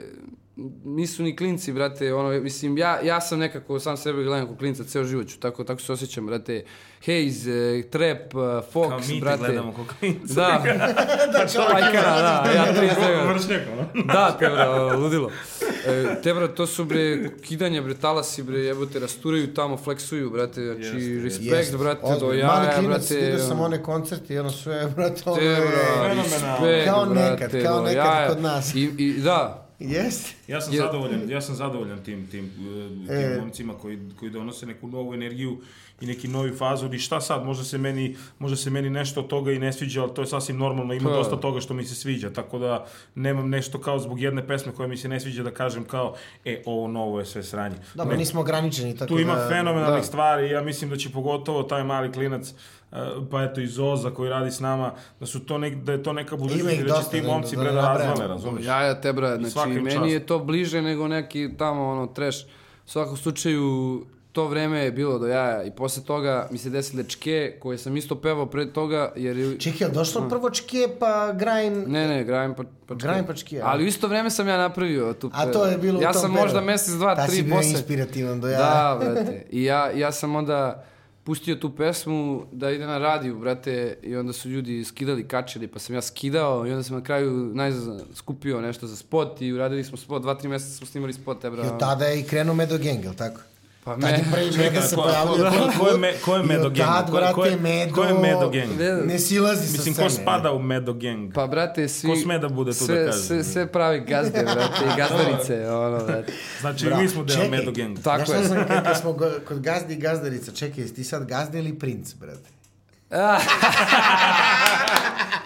[0.84, 4.84] nisu ni klinci, brate, ono, mislim, ja, ja sam nekako sam sebe gledam kao klinca,
[4.84, 6.64] ceo život ću, tako, tako se osjećam, brate,
[7.00, 8.36] Haze, eh, Trap, eh,
[8.72, 9.38] Fox, Kao mi te brate.
[9.38, 10.34] gledamo kao klinca.
[10.34, 10.62] Da,
[11.72, 13.28] Pajkara, da, ja 39.
[13.28, 14.04] Vršnjak, ono.
[14.04, 15.30] Da, te bro, ludilo.
[15.86, 20.60] E, te bro, to su bre kidanje, bre, talasi, bre, jebote, rasturaju tamo, fleksuju, brate,
[20.64, 21.76] znači, Jeste, respekt, Jeste.
[21.76, 22.46] brate, do Ozbiljno.
[22.46, 23.16] Mali jaja, klinac, brate.
[23.16, 25.56] vidio sam one koncerte i ono sve, brate, ono Te, je...
[25.56, 26.66] bro, Fenomenalno.
[26.66, 28.28] respekt, Kao brate, nekad, kao do nekad jaja.
[28.28, 28.74] kod nas.
[28.74, 30.30] I, i da, Jeste.
[30.48, 33.38] Ja sam Jer- zadovoljan, ja sam zadovoljan tim tim uh, tim E.
[33.40, 35.58] momcima koji koji donose neku novu energiju
[36.00, 39.26] i neki novi fazon i šta sad, može se meni može se meni nešto od
[39.26, 41.16] toga i ne sviđa, ali to je sasvim normalno, ima Pa.
[41.16, 44.88] dosta toga što mi se sviđa, tako da nemam nešto kao zbog jedne pesme koja
[44.88, 46.14] mi se ne sviđa da kažem kao
[46.44, 47.76] e ovo novo je sve sranje.
[47.94, 49.48] Dobro, Ne, nismo ograničeni, tako tu ima da...
[49.48, 50.06] fenomenalnih da.
[50.06, 52.54] stvari ja mislim da će pogotovo taj mali klinac
[53.30, 54.90] pa eto i Zoza koji radi s nama,
[55.20, 57.28] da su to nek, da je to neka budućnost i da će dosta, ti da-
[57.28, 58.10] momci da bre ne da nabrajamo.
[58.10, 58.66] razvale, razumiješ?
[58.66, 60.06] jaja te, bra, znači, meni čast.
[60.06, 62.38] je to bliže nego neki tamo, ono, trash.
[62.38, 62.48] U
[62.86, 64.00] svakom slučaju,
[64.32, 67.96] to vreme je bilo do jaja i posle toga mi se desile čke koje sam
[67.96, 69.36] isto pevao pre toga, jer...
[69.36, 71.86] je- Čekaj, je došlo prvo čke pa grime...
[71.86, 73.02] Ne, ne, grajem pa, pa čke.
[73.02, 73.64] Grajem pa čke, a?
[73.64, 76.20] Ali u isto vreme sam ja napravio tu A to je bilo u Ja tom
[76.20, 76.42] sam periodu.
[76.44, 77.70] možda mesec, dva, Ta si tri bio posle.
[77.70, 78.58] inspirativan do ja.
[78.58, 79.46] Da, brate.
[79.50, 80.84] I ja, ja sam onda
[81.24, 85.78] pustio tu pesmu da ide na radiju, brate, i onda su ljudi skidali, kačili, pa
[85.78, 89.84] sam ja skidao i onda sam na kraju najzad skupio nešto za spot i uradili
[89.84, 91.64] smo spot, dva, tri meseca smo snimali spot, ebra.
[91.64, 93.40] I od tada je i krenuo Medo Gang, tako?
[93.84, 94.24] Pa Tad me...
[94.32, 95.50] prvi Čekaj, Meda se ko- pojavljao.
[95.52, 96.76] ko- ko je me- ko je Medo Gang?
[96.88, 97.94] tad, Ko je- ko je- brate, Medo...
[97.94, 98.70] ko je Medo Gang?
[99.04, 100.08] Ne silazi sa Mislim, scene.
[100.08, 101.32] ko spada u Medo Gang?
[101.34, 102.08] Pa, brate, svi...
[102.08, 103.18] Ko sme da bude tu sve, da kaže?
[103.20, 106.32] Sve, sve pravi gazde, brate, i gazdarice, ono, brate.
[106.60, 107.02] Znači, Bravo.
[107.02, 107.48] mi smo deo.
[107.50, 107.98] Medo Gang.
[107.98, 108.34] Tako Znaš je.
[108.36, 111.74] šta sam, kad, kad smo go- kod gazdi i gazdarica, čekaj, ti sad gazda ili
[111.74, 112.48] princ, brate?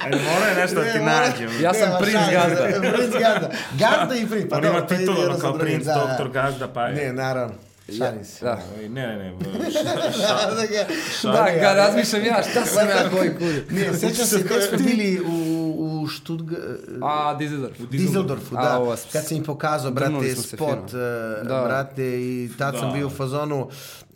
[0.03, 1.51] Ajde, mora je nešto da ti Ne, nađem.
[1.61, 2.64] Ja sam princ gazda.
[2.82, 3.51] princ gazda.
[3.72, 4.51] Gazda i princ.
[4.51, 6.01] Pa On ima titulu, kao princ, da, da.
[6.01, 7.12] doktor, gazda, pa Ne, je.
[7.12, 7.55] naravno.
[7.89, 8.45] Šalim se.
[8.45, 8.59] da.
[8.80, 9.32] Ne, ne, ne.
[9.32, 10.87] Da ga-
[11.24, 13.62] Da, ne, ga ali- razmišljam ja, šta sam ja koji kuri.
[13.70, 15.32] Ne, sećam se kad smo bili u,
[16.03, 16.53] u Štutg...
[17.03, 17.70] A, Dizidor.
[17.80, 18.78] U Dizeldorfu, A, da.
[18.78, 20.97] ovo, kad sam im pokazao, brate, spot, eh,
[21.45, 21.62] Da.
[21.62, 22.95] brate, i tad sam Da.
[22.95, 23.68] bio u fazonu,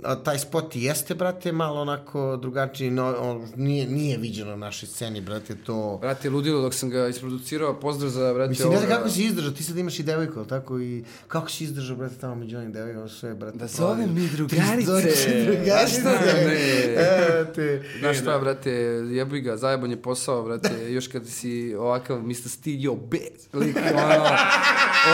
[0.02, 4.86] a, taj spot jeste, brate, malo onako drugačiji, no, on, nije, nije viđeno na našoj
[4.86, 5.98] sceni, brate, to...
[6.00, 9.50] Brate, ludilo dok sam ga isproducirao, pozdrav za, brate, Mislim, ne znam kako si izdržao,
[9.50, 10.80] ti sad imaš i devojku, jel tako?
[10.80, 13.58] I kako si izdržao, brate, tamo među onim devojkama, sve, brate.
[13.58, 14.84] Da zovem mi drugarice.
[14.84, 16.02] drugarice.
[16.02, 16.54] Da ne?
[16.96, 17.82] E, te.
[17.98, 18.70] Znaš šta, brate,
[19.10, 22.48] jebi ga, zajeban je posao, brate, još kad si ovakav Mr.
[22.48, 24.14] Steve, yo, bitch, lik, ono,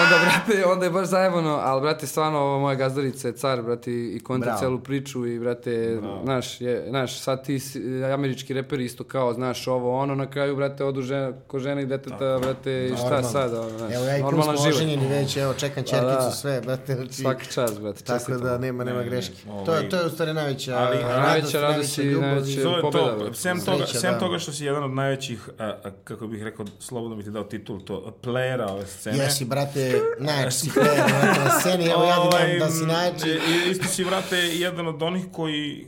[0.02, 3.92] onda, brate, onda je baš zajebano, ali, brate, stvarno, ova moja gazdarica je car, brate,
[3.92, 4.75] i konta Bravo.
[4.76, 7.58] Celu priču i, brate, znaš, je, znaš, sad ti
[8.06, 11.86] američki reperi isto kao, znaš, ovo, ono, na kraju, brate, odu žena, ko žena i
[11.86, 13.28] deteta, brate, i šta Normalno.
[13.28, 14.68] sad, ono, znaš, Evo ja i normalan život.
[14.68, 16.30] oženjeni već, evo čekam Pa čerkicu, da.
[16.32, 19.34] sve, brate, znači, Svaki čas, brate, tako da nema, nema Ne, ne, greške.
[19.50, 22.62] ovaj- To je, to je u stvari najveća Ali- radost, najveća radost i ljubav najveće-
[22.62, 24.18] To je pobjeda, to, sem toga, Sreća, sem da.
[24.18, 27.44] toga što si jedan od najvećih, a, a, kako bih rekao, slobodno bi ti dao
[27.44, 29.18] titul, to, playera ove scene.
[29.18, 33.28] Jesi, brate, najjači si player brate, na sceni, evo ja dam da si najjači.
[33.28, 34.36] i- Isto si, brate,
[34.66, 35.86] jedan od onih koji,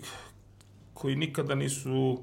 [0.95, 2.19] koji nikada nisu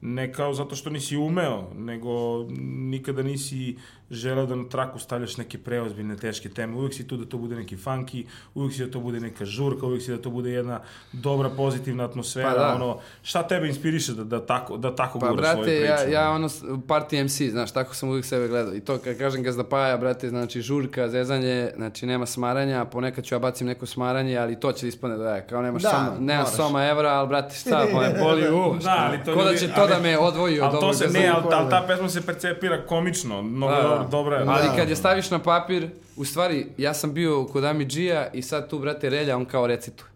[0.00, 2.44] ne kao zato što nisi umeo, nego
[2.90, 3.76] nikada nisi
[4.10, 6.76] želeo da na traku stavljaš neke preozbiljne, teške teme.
[6.76, 8.24] Uvijek si tu da to bude neki funky,
[8.54, 10.80] uvijek si da to bude neka žurka, uvijek si da to bude jedna
[11.12, 12.48] dobra, pozitivna atmosfera.
[12.48, 12.74] Pa da.
[12.74, 15.84] ono, šta tebe inspiriše da, da tako, da tako Pa, brate, svoju priču?
[15.84, 16.48] ja, ja ono,
[16.80, 18.74] party MC, znaš, tako sam uvijek sebe gledao.
[18.74, 23.34] I to kad kažem gazda paja, brate, znači žurka, zezanje, znači nema smaranja, ponekad ću
[23.34, 26.38] ja bacim neko smaranje, ali to će ispane da je, kao nemaš Da, soma, nema
[26.38, 26.56] moraš.
[26.56, 29.66] soma evra, ali brate, šta, pa me boli u, Da, ali to ko da će
[29.66, 32.22] to ali- da me odvoji od Ali to se, ne, ali, ali ta pesma se
[32.22, 34.08] percepira komično, mnogo Da, da.
[34.08, 34.44] dobro, je.
[34.46, 34.76] Ali Da.
[34.76, 38.70] kad je staviš na papir, u stvari, ja sam bio kod Ami G-a i sad
[38.70, 40.08] tu, brate, Relja, on kao recituje.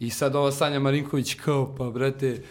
[0.00, 2.42] I sad ova Sanja Marinković kao, pa, brate,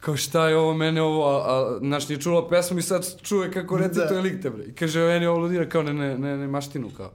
[0.00, 3.52] kao šta je ovo, mene ovo, a, a znaš, nije čula pesmu i sad čuje
[3.52, 4.20] kako recituje Da.
[4.20, 4.64] lik te, bre.
[4.64, 7.10] I kaže, meni ovo ludira kao ne, ne, ne, ne maštinu, kao.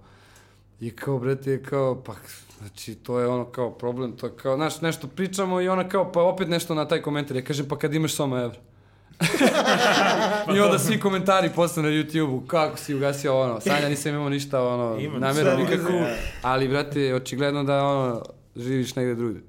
[0.80, 2.14] I kao, brate, kao, pa,
[2.60, 6.12] znači, to je ono kao problem, to je kao, znaš, nešto pričamo i ona kao,
[6.12, 7.38] pa opet nešto na taj komentar.
[7.38, 8.58] Ja kažem, pa kad imaš soma evra.
[10.56, 14.64] I onda svi komentari posle na YouTube-u, kako si ugasio ono, Sanja nisam imao ništa,
[14.64, 16.02] ono, namjeru nikakvu,
[16.42, 18.24] ali, brate, očigledno da, ono,
[18.56, 19.40] živiš negde drugde.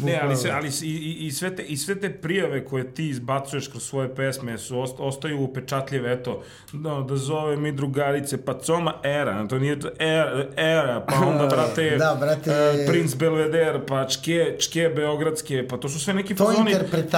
[0.00, 3.68] Ne, ali, se, ali i, i, sve te, i sve te prijave koje ti izbacuješ
[3.68, 8.94] kroz svoje pesme su ost, ostaju upečatljive, eto, da, da zove mi drugarice, pa coma
[9.04, 12.50] era, to nije to era, era pa onda, brate, Da, brate.
[12.50, 16.70] e, Prince Belvedere, pa čke, čke beogradske, pa to su sve neki fazoni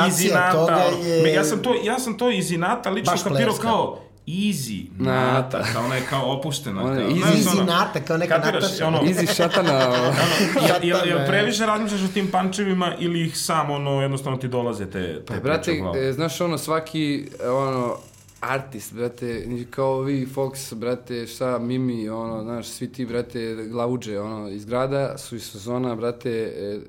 [0.09, 4.87] iz inata, je- Ja sam to, ja sam to iz inata lično kapirao kao easy,
[4.99, 6.83] nata, kao ona je kao opuštena.
[6.83, 8.87] Ona je kao, easy- znaš, Easy ono, nata, kao neka kapiraš, Nataša.
[8.87, 9.73] ono, Easy šatana,
[10.69, 14.49] Jel, jel, jel Šatana, previše razmišljaš o tim pančevima ili ih samo, ono, jednostavno ti
[14.49, 17.97] dolaze te, te Pa, brate, priče e, znaš ono, svaki, ono,
[18.41, 24.49] artist, brate, kao vi, Fox, brate, šta, Mimi, ono, znaš, svi ti, brate, glavuđe, ono,
[24.49, 26.81] iz grada su iz sezona, brate, e,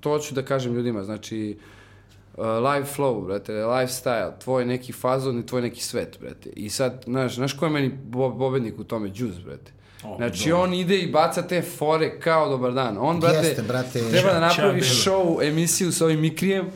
[0.00, 1.77] to ću da kažem ljudima, znači, uh,
[2.38, 6.50] live flow, brate, lifestyle, tvoj neki fazon i tvoj neki svet, brate.
[6.50, 9.10] I sad, znaš, znaš ko je meni bo pobednik u tome?
[9.14, 9.72] Juice, brate.
[10.04, 10.64] O, Znači, dobro.
[10.64, 12.96] on ide i baca te fore kao dobar dan.
[13.00, 14.00] On, brate, Jeste, brate.
[14.10, 16.66] treba da napravi show, emisiju sa ovim Mikrijem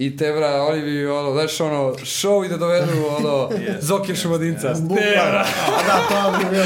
[0.00, 3.48] i te, bra, oni bi, ono, znaš, ono, show i da dovedu, ono,
[3.80, 4.74] Zoke Šumadinca.
[4.80, 5.38] Bukvalno.
[5.86, 6.64] Da, to bi bilo.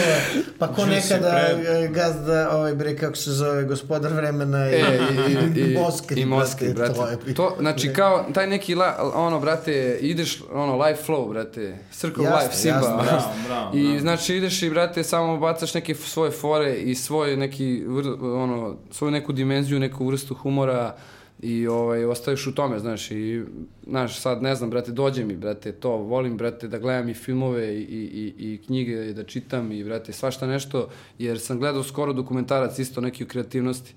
[0.58, 4.98] Pa ko nekada je e, gazda, ovaj bre, kako se zove, gospodar vremena i, E,
[5.28, 6.94] i, i, i, Moskri, i Moskri, brate.
[6.94, 7.34] To je bilo.
[7.34, 12.38] To, znači, kao, taj neki, la, ono, brate, ideš, ono, live flow, brate, Circle Jasno,
[12.38, 12.76] Life, Simba.
[12.78, 14.00] jasno, Bravo, bravo, I, bravo.
[14.00, 17.82] znači, ideš i, brate, samo bacaš neke svoje fore i svoj neki,
[18.22, 20.94] ono, svoju neku dimenziju, neku vrstu humora
[21.44, 23.42] i, ovaj, ostaješ u tome, znaš, i,
[23.86, 27.74] znaš, sad, ne znam, brate, dođe mi, brate, to, volim, brate, da gledam i filmove
[27.76, 30.88] i, i, i, knjige, i da čitam i, brate, svašta nešto,
[31.18, 33.94] jer sam gledao skoro dokumentarac isto neki o kreativnosti,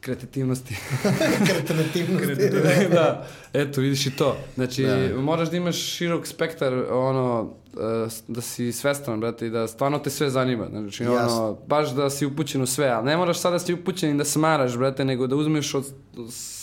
[0.00, 0.74] kreativnosti.
[1.66, 2.50] Kreativnosti.
[2.94, 4.36] da, eto, vidiš i to.
[4.54, 5.20] Znači, Da.
[5.20, 10.10] moraš da imaš širok spektar, ono, e, da si svestan, brate, i da stvarno te
[10.10, 10.66] sve zanima.
[10.70, 11.58] Znači, ono, Jasno.
[11.66, 14.24] baš da si upućen u sve, ali ne moraš sada da si upućen i da
[14.24, 15.84] smaraš, brate, nego da uzmeš od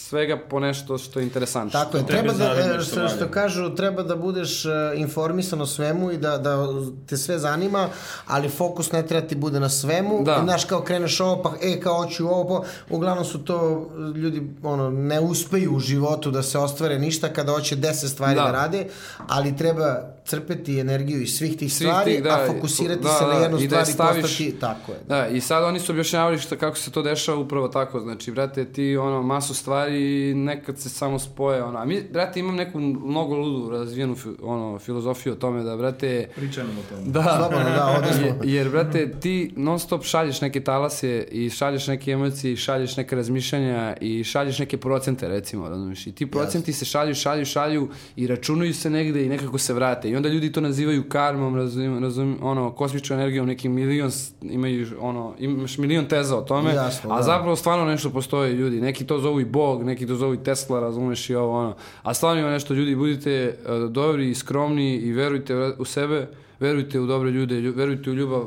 [0.10, 1.80] svega po nešto što je interesantno.
[1.80, 6.12] Tako je, treba da, e, što što kažu, treba da budeš e, informisan o svemu
[6.12, 6.68] i da, da
[7.08, 7.90] te sve zanima,
[8.28, 10.24] ali fokus ne treba ti bude na svemu.
[10.24, 10.42] Da.
[10.44, 14.48] Znaš, kao kreneš ovo, pa e, kao hoću ovo, pa uglavnom su to e, ljudi,
[14.64, 18.52] ono, ne uspeju u životu da se ostvare ništa kada hoće deset stvari da, Da.
[18.52, 18.88] rade,
[19.28, 23.24] ali treba crpeti energiju iz svih tih Svih stvari, tih, da, a fokusirati da, se
[23.24, 24.98] na da, jednu da stvar i staviš- postati, tako je.
[25.08, 28.66] Da, i sad oni su objašnjavali šta, kako se to dešava upravo tako, znači, brate,
[28.66, 30.00] ti, ono, masu stvari
[30.36, 35.34] nekad se samo spoje, ono, a mi, brate, imam neku mnogo ludu razvijenu, ono, filozofiju
[35.34, 37.02] o tome da, brate, Pričajmo o tome.
[37.08, 38.26] da, Slobodno, da, ovde smo.
[38.44, 42.98] Je- jer, brate, ti non stop šalješ neke talase i šalješ neke emocije i šalješ
[42.98, 47.88] neke razmišljanja i šalješ neke procente, recimo, razumiješ, i ti procenti se šalju, šalju, šalju
[48.16, 52.04] i računaju se negde i nekako se vrate i onda ljudi to nazivaju karmom, razum,
[52.04, 54.12] razum, ono, kosmičnom energijom, neki milion,
[54.42, 57.24] imaju, ono, imaš milion teza o tome, Jasno, a da.
[57.24, 60.80] zapravo stvarno nešto postoji, ljudi, neki to zovu i Bog, neki to zovu i Tesla,
[60.80, 65.12] razumeš, i ovo, ono, a stvarno ima nešto, ljudi, budite uh, dobri i skromni i
[65.12, 66.28] verujte u sebe,
[66.60, 68.44] verujte u dobre ljude, lju- verujte u ljubav,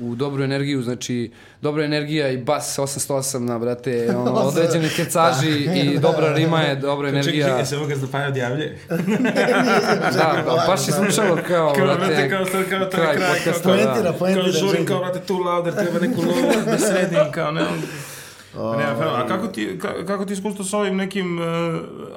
[0.00, 1.30] u dobru energiju, znači
[1.62, 7.08] dobra energija i bas 808 na, brate, ono, određeni kecaži i dobra rima je dobra
[7.08, 7.48] energija.
[7.48, 8.78] Čekaj, se ovoga zapaja odjavlje?
[10.14, 13.16] Da, pa baš je zvučalo kao, Kao, brate, brate, kao sad, kao to kraj je
[13.16, 14.18] kraj, podcasta, kao, Poentira, da.
[14.18, 14.44] poentira.
[14.44, 14.86] kao žurim, čekaj.
[14.86, 17.62] kao, brate, tu louder, treba neku lovu da sredim, kao, ne,
[18.54, 21.44] Ne, a kako ti, ka- kako ti iskustvo sa ovim nekim, uh,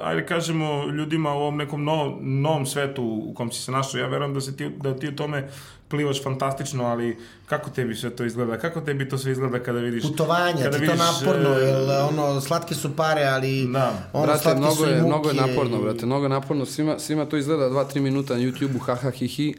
[0.02, 3.98] ajde kažemo, ljudima u ovom nekom novom, novom svetu u kom si se našao?
[3.98, 5.48] Ja verujem da, se ti, da ti u tome
[5.88, 7.16] plivaš fantastično, ali
[7.46, 8.58] kako tebi sve to izgleda?
[8.58, 10.02] Kako tebi to sve izgleda kada vidiš...
[10.02, 11.76] Putovanja, kada ti to vidiš, naporno, e, jer
[12.10, 13.92] ono, slatke su pare, ali Da.
[14.12, 15.06] ono, brate, slatke mnogo su je, muke.
[15.06, 16.66] mnogo je naporno, i- brate, mnogo je naporno.
[16.66, 19.54] Svima, svima to izgleda 2-3 minuta na YouTube-u, haha, hi, hi.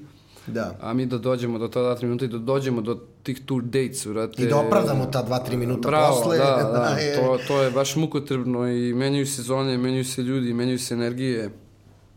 [0.48, 0.78] Da.
[0.82, 4.06] A mi da dođemo do ta 2-3 minuta i da dođemo do tih tour dates,
[4.06, 4.44] vrate.
[4.44, 6.38] I da opravdamo ta 2-3 minuta Bravo, posle.
[6.38, 6.44] da,
[6.76, 10.80] da, je- to, to je baš mukotrebno i menjaju se zone, menjaju se ljudi, menjaju
[10.80, 11.50] se energije.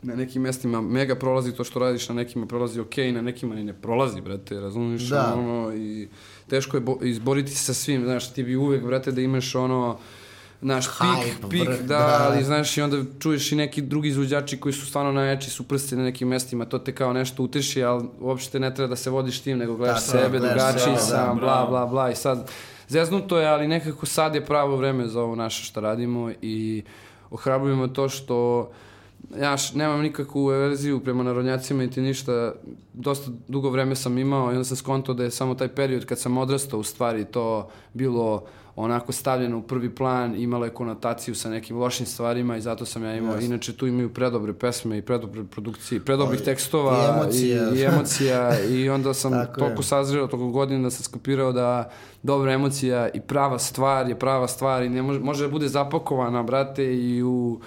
[0.03, 3.65] Na nekim mestima mega prolazi to što radiš, na nekima prolazi ok, na nekima ni
[3.65, 5.03] ne prolazi, brate, razumiješ?
[5.03, 5.35] Da.
[5.35, 6.09] Ono, I
[6.47, 9.99] teško je bo- izboriti se sa svim, znaš, ti bi uvek, brate, da imaš ono,
[10.61, 12.29] naš pik, pik, vrh, da, da.
[12.29, 15.97] ali znaš i onda čuješ i neki drugi izvođači koji su stvarno najjači, su prsti
[15.97, 19.41] na nekim mestima, to te kao nešto uteši, ali uopšte ne treba da se vodiš
[19.41, 21.71] tim, nego gledaš je, sebe, drugačiji da, sam, bla, bravo.
[21.71, 22.51] bla, bla, i sad,
[22.89, 26.83] zeznuto je, ali nekako sad je pravo vreme za ovo naše što radimo i
[27.31, 28.71] ohrabrujemo to što
[29.41, 32.53] ja nemam nikakvu verziju prema narodnjacima niti ništa.
[32.93, 36.19] Dosta dugo vreme sam imao i onda sam skontao da je samo taj period kad
[36.19, 38.45] sam odrastao u stvari to bilo
[38.79, 43.05] onako stavljeno u prvi plan, imalo je konotaciju sa nekim lošim stvarima i zato sam
[43.05, 43.37] ja imao.
[43.37, 43.45] Yes.
[43.45, 47.71] Inače tu imaju predobre pesme i predobre produkcije, predobrih tekstova i emocija.
[47.75, 51.91] i, i emocija i onda sam toliko sazreo toliko godina da sam skapirao da
[52.23, 56.43] dobra emocija i prava stvar je prava stvar i ne može, može da bude zapakovana,
[56.43, 57.61] brate, i u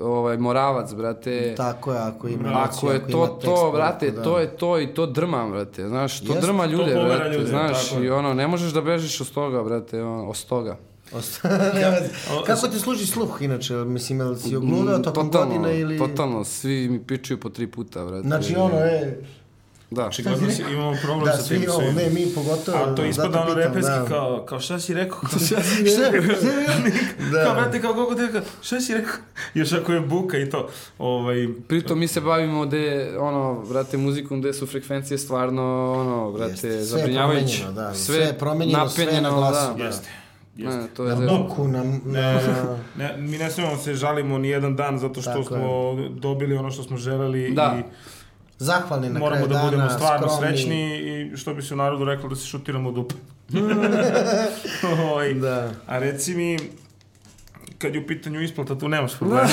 [0.00, 1.54] ovaj Moravac, brate.
[1.56, 4.22] Tako je, ako ima Ako je to to, to brate, da.
[4.22, 5.88] to je to i to drma, brate.
[5.88, 8.02] Znaš, to Jest, drma ljude, to brate, ljude, znaš, tako.
[8.02, 10.76] i ono ne možeš da bežiš od toga, brate, ono, od toga.
[12.46, 13.74] Kako ti služi sluh, inače?
[13.74, 15.98] Mislim, ili si ogludao tokom totalno, godina ili...
[15.98, 18.28] Totalno, svi mi pičuju po tri puta, brate.
[18.28, 19.24] Znači, ono, je,
[19.94, 20.06] Da.
[20.06, 21.62] Očigledno si imamo problem da, sa tim.
[21.62, 22.78] Da, svi ne, mi pogotovo.
[22.78, 24.04] A to ispada ono reperski da.
[24.08, 25.18] kao, kao šta si rekao?
[25.20, 25.82] Kao, šta si
[26.12, 26.34] rekao?
[27.32, 27.44] da.
[27.44, 29.14] Kao, brate, kao kako te rekao, šta si rekao?
[29.54, 30.68] Još ako je buka i to.
[30.98, 31.48] Ovaj...
[31.68, 37.64] Pritom mi se bavimo de, ono, brate, muzikom gde su frekvencije stvarno, ono, brate, zabrinjavajuće.
[37.74, 39.78] Da, sve je promenjeno, sve je na glasu.
[39.78, 39.84] Da.
[39.84, 40.08] Jeste.
[40.56, 40.80] Jeste.
[40.80, 42.00] Ne, to je na buku, na, na...
[42.04, 42.40] Ne,
[42.96, 46.08] ne, mi ne smemo se žalimo ni jedan dan zato što Tako smo je.
[46.08, 47.76] dobili ono što smo želeli da.
[47.78, 47.82] i
[48.58, 50.56] zahvalni na Moramo kraju da dana, budemo stvarno skromni.
[50.56, 53.14] srećni i što bi se u narodu reklo da se šutiramo u dupe.
[55.14, 55.34] Oj.
[55.34, 55.70] Da.
[55.86, 56.58] A reci mi,
[57.78, 59.48] kad je u pitanju isplata, tu nemaš problema.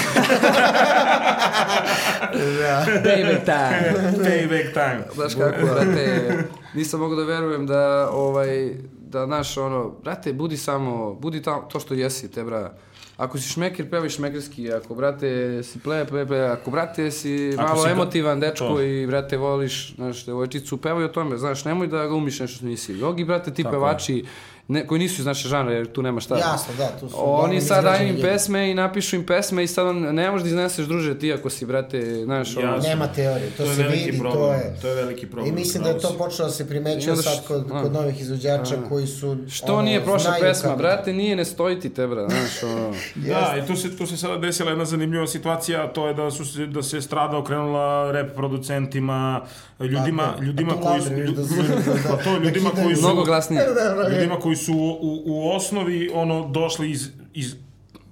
[2.32, 2.86] da.
[3.04, 3.93] Payback time.
[4.26, 5.04] Payback time.
[5.16, 6.38] Znaš kako, brate,
[6.74, 11.80] nisam mogu da verujem da, ovaj, da, naš, ono, brate, budi samo, budi ta, to
[11.80, 12.74] što jesi, te, bra.
[13.22, 15.30] Ako si šmeker, pevaj šmekerski, ako, brate,
[15.63, 18.82] si ple, ple, ple, ako, brate, si Ako malo si ga- emotivan dečko to.
[18.82, 22.97] i, brate, voliš, znaš, devojčicu, pevaj o tome, znaš, nemoj da ga nešto što nisi.
[22.97, 24.26] Jogi, brate, ti Tako je.
[24.72, 26.38] Ne, koji nisu iz naše žanre, jer tu nema šta.
[26.38, 27.15] Jasno, da, tu su...
[27.17, 30.49] Oni sad daju im pesme i napišu im pesme i sad on, ne možeš da
[30.49, 32.78] izneseš druže ti ako si, brate, znaš, ono.
[32.78, 34.34] Nema teorije, to, To se vidi, problem.
[34.34, 34.76] to je...
[34.82, 35.47] To je veliki problem.
[35.47, 37.82] I mislim da je to počelo da se primećuje sad kod, a.
[37.82, 38.89] kod novih izvođača A.
[38.89, 39.38] koji su...
[39.49, 42.93] Što ono, nije prošla pesma, kako- brate, nije ne stoji ti te, bra, znaš, ono.
[43.28, 46.45] Da, i tu se, tu se sada desila jedna zanimljiva situacija, to je da su
[46.45, 49.41] se, da se strada okrenula rap producentima,
[49.80, 51.09] ljudima, ljudima koji su...
[51.09, 53.01] da da- pa to, da ljudima koji su...
[53.01, 53.63] Mnogo glasnije.
[54.11, 57.55] ljudima koji su u, u osnovi ono došli iz, iz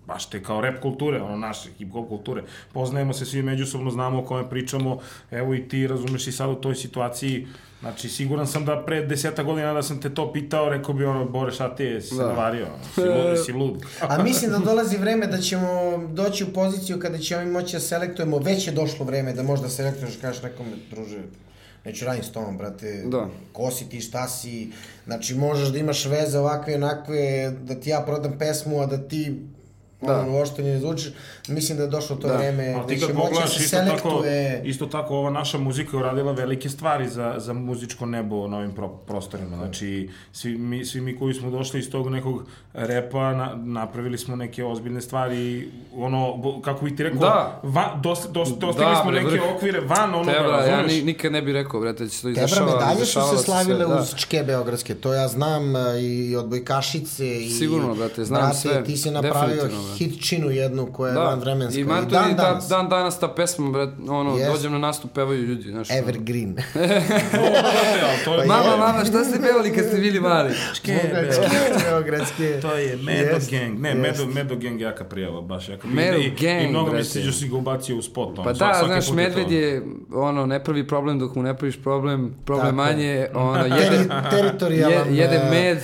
[0.07, 2.43] baš te kao rap kulture, ono naše hip hop kulture.
[2.73, 4.99] Poznajemo se svi međusobno, znamo o kome pričamo.
[5.31, 7.47] Evo i ti razumeš i sad u toj situaciji.
[7.79, 11.25] Znači, siguran sam da pre deseta godina da sam te to pitao, rekao bi ono,
[11.25, 12.27] Bore, šta ti je, si Da.
[12.27, 13.85] navario, si lud, si lud.
[14.01, 15.67] A mislim da dolazi vreme da ćemo
[16.13, 20.17] doći u poziciju kada ćemo moći da selektujemo, već je došlo vreme da možda selektuješ,
[20.21, 21.17] kažeš nekome, druže,
[21.85, 23.27] neću radim s tobom, brate, Da.
[23.53, 24.71] ko si ti, šta si,
[25.05, 29.41] znači možeš da imaš veze ovakve, onakve, da ti ja prodam pesmu, a da ti
[30.01, 30.19] Da.
[30.19, 31.11] ono, uopšte ne zvučiš,
[31.47, 32.35] mislim da je došlo to Da.
[32.35, 34.61] vreme, Ali ti da kad će moći da pogledaš, se isto tako, selektuje.
[34.65, 38.71] isto tako ova naša muzika je uradila velike stvari za, za muzičko nebo na ovim
[38.71, 39.57] pro, prostorima.
[39.57, 42.43] Znači, svi mi, svi mi koji smo došli iz tog nekog
[42.73, 47.59] repa, na, napravili smo neke ozbiljne stvari, ono, bo- kako bih ti rekao, Da.
[47.63, 49.55] va, dos, dos, dostigli Da, smo bre, neke vrh.
[49.55, 52.27] okvire van onoga, Te, bra, ja ni, nikad ne bih rekao, brate, da će to
[52.27, 52.71] Tebra izdešava.
[52.73, 53.95] medalje su se slavile da.
[53.95, 57.49] uz čke beogradske, to ja znam e, i odbojkašice i...
[57.49, 58.83] Sigurno, brate, znam brate, sve.
[58.83, 59.63] ti si napravio.
[59.97, 61.79] Hitčinu jednu koja je Da, van vremenska.
[61.79, 62.67] i man tu dan i da, danas.
[62.67, 64.51] dan danas ta pesma, brat, ono, Jest.
[64.51, 65.87] dođem na nastup, pevaju ljudi, znaš.
[65.91, 66.55] Evergreen.
[68.25, 68.47] To, je...
[68.47, 68.77] Pa Mama, je.
[68.77, 70.53] mama, šta ste pevali kad ste bili mali?
[70.75, 70.95] Čke
[71.89, 72.59] beogradske.
[72.61, 73.79] To je Medo Jest, Gang.
[73.79, 74.01] Ne, jest.
[74.01, 75.87] Medo, Medo Gang jaka prijava, baš jaka.
[75.87, 78.35] Medo I, Gang, I mnogo mi se si ga ubacio u spot.
[78.43, 79.83] Pa da, znaš, medved je,
[80.13, 85.07] ono, ne pravi problem dok mu ne praviš problem, problem manje, ono, jede, teritorijalan...
[85.13, 85.77] je, jede e, med,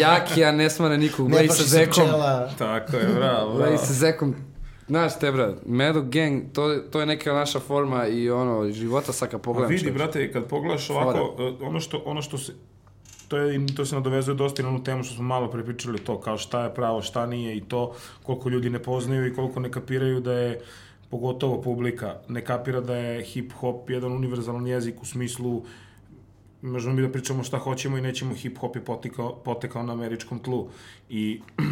[0.00, 2.08] jaki, a ne smara nikog, Ne bleji sa zekom.
[2.58, 3.76] Tako je, bravo, bravo.
[3.76, 4.34] sa zekom.
[4.88, 9.30] Znaš te, bra, Medo Gang, to, to je neka naša forma i ono, života sad
[9.30, 9.68] kad pogledam.
[9.70, 9.98] vidi, čoveče.
[9.98, 12.52] brate, kad pogledaš ovako, e, ono što, ono što se,
[13.28, 16.20] to, je, to se nadovezuje dosta i na onu temu što smo malo prepričali, to
[16.20, 19.70] kao šta je pravo, šta nije i to koliko ljudi ne poznaju i koliko ne
[19.70, 20.60] kapiraju da je
[21.10, 25.62] pogotovo publika ne kapira da je hip-hop jedan univerzalan jezik u smislu
[26.62, 30.68] možemo mi da pričamo šta hoćemo i nećemo hip-hop je potekao, potekao na američkom tlu
[31.08, 31.40] i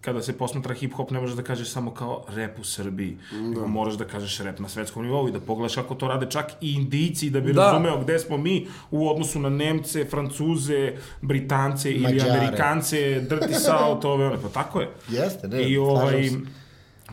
[0.00, 3.94] kada se posmatra hip-hop ne možeš da kažeš samo kao rap u Srbiji, nego moraš
[3.94, 7.30] da kažeš rap na svetskom nivou i da pogledaš kako to rade čak i Indijci
[7.30, 7.64] da bi Da.
[7.64, 12.30] razumeo gde smo mi u odnosu na Nemce, Francuze, Britance ili Mađare.
[12.30, 12.96] Amerikance,
[13.30, 14.90] Dirty South, ove one, pa tako je.
[15.08, 16.30] Jeste, ne, I ovaj,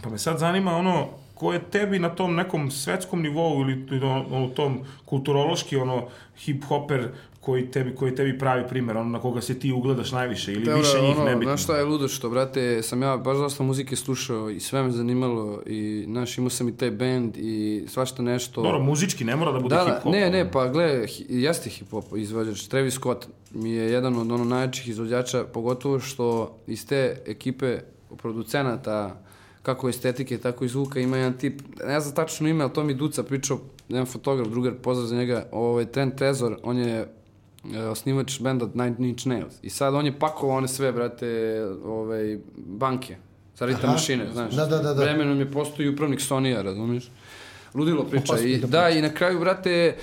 [0.03, 4.49] pa me sad zanima ono, ko je tebi na tom nekom svetskom nivou ili ono,
[4.49, 6.07] tom kulturološki ono
[6.45, 7.07] hip-hoper
[7.39, 10.79] koji tebi, koji tebi pravi primer, ono na koga se ti ugledaš najviše ili Dobro,
[10.79, 11.49] više njih ono, nebitno.
[11.49, 14.91] Znaš šta je ludo što, brate, sam ja baš dosta muzike slušao i sve me
[14.91, 18.61] zanimalo i, znaš, imao sam i taj band i svašta nešto.
[18.61, 20.03] Dobro, muzički ne mora da bude Da, hip-hop.
[20.03, 22.67] da, ne, ne, pa gle, jeste hip-hop izvođač.
[22.67, 27.79] Travis Scott mi je jedan od ono najjačih izvođača, pogotovo što iz te ekipe
[28.17, 29.24] producenata,
[29.65, 32.93] kako estetike, tako i zvuka, ima jedan tip, ne znam tačno ime, ali to mi
[32.93, 33.59] Duca pričao,
[33.89, 37.07] jedan fotograf, drugar, pozdrav za njega, ovaj, Trent Trezor, on je
[37.73, 39.53] e, osnivač benda Nine Inch Nails.
[39.61, 43.15] I sad on je pakovao one sve, brate, ovaj, banke,
[43.55, 44.53] sa ritam mašine, znaš.
[44.53, 45.03] Da, da, da, da.
[45.03, 47.11] Vremenom je postao i upravnik Sonija, razumiješ?
[47.73, 48.33] Ludilo priča.
[48.33, 49.95] I, Ozbiljna da, i na kraju, brate,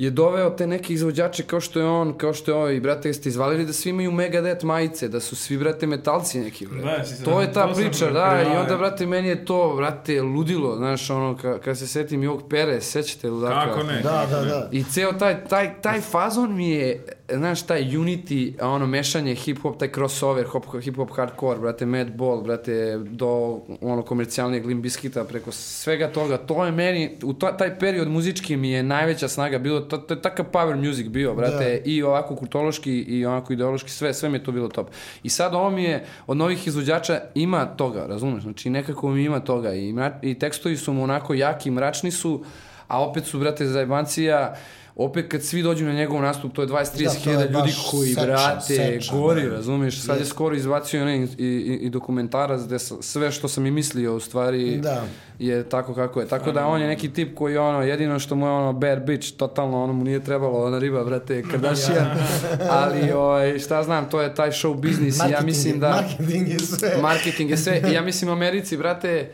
[0.00, 3.28] je doveo te neke izvođače kao što je on, kao što je ovaj, brate, jeste
[3.28, 6.98] izvalili da svi imaju Megadeth majice, da su svi, brate, metalci neki, brate.
[6.98, 9.74] Da, si to je ta to priča, da, prekrivao, i onda, brate, meni je to,
[9.76, 13.66] brate, ludilo, znaš, ono, ka, kad se setim Jog Pere, sećate ludaka?
[13.66, 14.00] Kako ne?
[14.02, 14.68] Da, da, da.
[14.72, 19.92] I ceo taj, taj, taj fazon mi je, znaš, taj unity, ono, mešanje hip-hop, taj
[19.92, 26.36] crossover, hop, hip-hop hardcore, brate, Madball, brate, do, ono, komercijalnijeg Limp Bizkita, preko svega toga,
[26.36, 30.14] to je meni, u to, taj period muzički mi je najveća snaga bilo, to, to
[30.14, 34.38] je takav power music bio, brate, i ovako kultološki i onako ideološki, sve, sve mi
[34.38, 34.88] je to bilo top.
[35.22, 39.40] I sad ovo mi je, od novih izvođača ima toga, razumeš, znači nekako mi ima
[39.40, 42.44] toga i, mra, i tekstovi su mu onako jaki, mračni su,
[42.88, 44.56] a opet su, brate, zajbancija,
[45.04, 48.74] opet kad svi dođu na njegov nastup, to je 20-30 Da, ljudi koji, sečan, brate,
[48.74, 49.54] sečan, gori, da.
[49.54, 50.02] razumiješ?
[50.02, 54.16] Sad je skoro izbacio onaj i, i, i dokumentarac gde sve što sam i mislio
[54.16, 55.02] u stvari Da.
[55.38, 56.28] je tako kako je.
[56.28, 59.36] Tako da on je neki tip koji ono, jedino što mu je ono bad bitch,
[59.36, 62.06] totalno ono mu nije trebalo, ona riba, brate, Kardashian.
[62.80, 65.88] Ali, ovaj, šta znam, to je taj show biznis i ja mislim da...
[65.90, 66.96] Marketing je sve.
[67.02, 67.82] Marketing je sve.
[67.90, 69.30] I ja mislim u Americi, brate,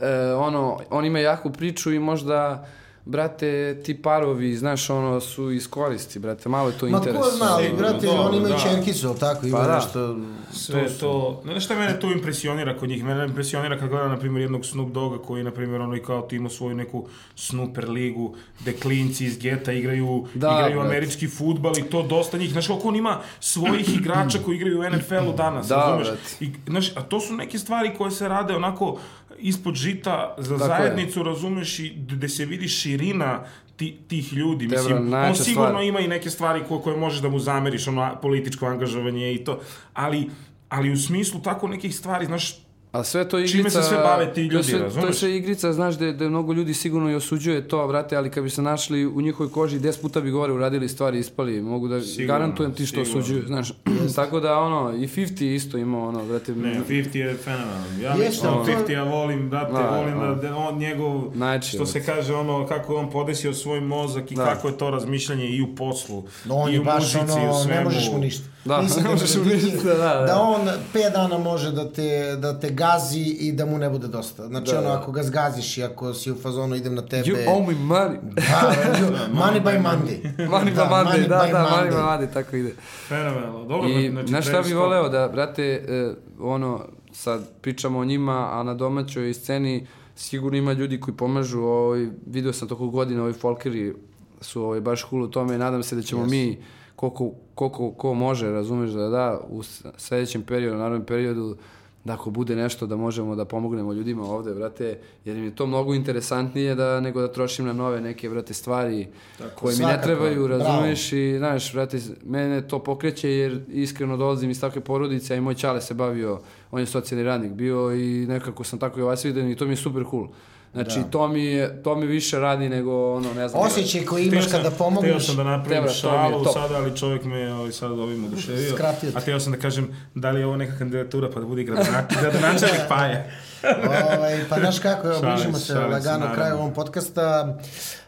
[0.00, 2.66] e, ono, on ima jaku priču i možda
[3.08, 7.18] brate, ti parovi, znaš, ono, su iskoristi, brate, malo je to Ma interes.
[7.18, 8.60] ko zna, ali brate, dobro, oni imaju da.
[8.60, 9.74] čerkicu, ali tako, ima Pa da.
[9.74, 10.16] nešto...
[10.52, 14.16] Sve to, to ne šta mene to impresionira kod njih, mene impresionira kad gledam, na
[14.16, 17.06] primjer, jednog Snoop Doga koji, na primjer, ono i kao ti ima svoju neku
[17.36, 20.88] Snooper ligu, gde klinci iz geta igraju, Da, igraju brate.
[20.88, 24.84] američki futbal i to dosta njih, znaš koliko on ima svojih igrača koji igraju u
[24.86, 26.06] NFL-u danas, Da, razumeš?
[26.06, 26.22] brate.
[26.40, 28.98] I, znaš, a to su neke stvari koje se rade onako
[29.38, 30.78] ispod žita za Tako je.
[30.78, 33.44] zajednicu, razumeš, i gde se vidi širina
[33.76, 34.66] ti, tih ljudi.
[34.66, 35.84] Dobro, Mislim, on sigurno stvar.
[35.84, 39.60] ima i neke stvari koje, koje možeš da mu zameriš, ono, političko angažovanje i to,
[39.94, 40.30] ali,
[40.68, 43.82] ali u smislu tako nekih stvari, znaš, A sve to je Čime igrica...
[43.82, 45.16] se sve bave ti ljudi, sve- To je razumeš?
[45.16, 48.50] sve igrica, znaš, da, da mnogo ljudi sigurno i osuđuje to, brate, ali kad bi
[48.50, 52.26] se našli u njihovoj koži, 10 puta bi gore uradili stvari, ispali, mogu da Sigurno,
[52.28, 53.20] garantujem ti što sigurno.
[53.20, 53.72] osuđuju, znaš.
[54.16, 58.00] Tako da, ono, i 50 isto ima, ono, brate, Ne, 50 je fenomenalan.
[58.00, 60.34] Ja mislim, ali to- 50 ja volim, brate, Da, volim da, da.
[60.42, 64.44] da on njegov, Najjači, što se kaže, ono, kako on podesio svoj mozak i Da.
[64.44, 67.44] kako je to razmišljanje i u poslu, No, on i u baš muzici, i u
[67.44, 67.74] ono, svemu.
[67.74, 68.44] ne možeš mu ništa.
[68.64, 70.24] Da, Mislim ne možeš mu ništa, da, da.
[70.26, 70.60] Da on
[70.94, 74.46] 5 dana može da te, da te gazi i da mu ne bude dosta.
[74.46, 77.22] Znači, Da, ono, ako ga zgaziš i ako si u fazonu idem na tebe...
[77.30, 78.18] You owe me money.
[78.34, 78.74] Da,
[79.42, 80.48] money by Monday.
[80.50, 82.74] Money Da, by Monday, da, da, money by Monday, tako ide.
[83.08, 83.64] Fenomenalno.
[83.64, 88.48] Dobro, I znači, znaš šta bi voleo da, brate, e, ono, sad pričamo o njima,
[88.52, 93.32] a na domaćoj sceni sigurno ima ljudi koji pomažu, ovaj, video sam toko godina, ovi
[93.32, 93.94] folkeri
[94.40, 96.30] su ovaj, baš cool u tome i nadam se da ćemo Yes.
[96.30, 96.58] mi,
[96.96, 99.62] koliko, koliko ko može, razumeš, da da, u
[99.96, 101.56] sledećem periodu, u narednom periodu,
[102.04, 105.66] da ako bude nešto da možemo da pomognemo ljudima ovde, brate, jer im je to
[105.66, 109.06] mnogo interesantnije da, nego da trošim na nove neke, brate, stvari
[109.54, 110.64] koje mi ne trebaju, bravo.
[110.64, 115.40] razumeš, i, znaš, brate, mene to pokreće jer iskreno dolazim iz takve porodice, a i
[115.40, 116.40] moj čale se bavio,
[116.70, 119.72] on je socijalni radnik bio i nekako sam tako i vas vidio i to mi
[119.72, 120.28] je super cool.
[120.72, 123.62] Znači, to, mi je, to mi više radi nego, ono, ne znam...
[123.62, 125.26] Osjećaj koji imaš sam- kada pomogneš.
[125.26, 128.74] sam da napravim mi je šalu sada, ali čovjek me je ovaj, sad ovim oduševio.
[128.74, 129.18] Skratio te.
[129.18, 131.62] A htio sam da kažem, da li je ovo neka kandidatura pa da bude
[132.20, 133.32] gradonačelnik Paje.
[134.16, 136.34] ovaj, pa znaš kako, evo, bližimo se, šalim se, lagano naravno.
[136.34, 137.58] kraju ovom podcasta.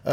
[0.04, 0.10] E,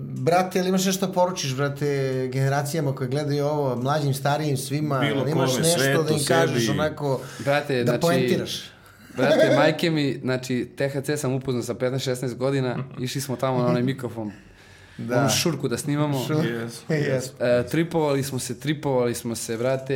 [0.00, 4.98] brate, ili imaš nešto da poručiš, brate, generacijama koje gledaju ovo, mlađim, starijim, svima?
[5.00, 6.78] Bilo imaš kome, nešto svetu, da im kažeš, sebi.
[6.78, 8.60] onako, Brate, da znači, poentiraš?
[9.16, 13.82] Brate, majke mi, znači, THC sam upoznao sa 15-16 godina, išli smo tamo na onaj
[13.82, 14.32] mikrofon,
[14.98, 15.18] Da.
[15.18, 16.18] onu šurku da snimamo.
[16.18, 16.70] Šur- Yes.
[16.88, 17.30] Yes.
[17.60, 19.94] E, tripovali smo se, tripovali smo se, brate,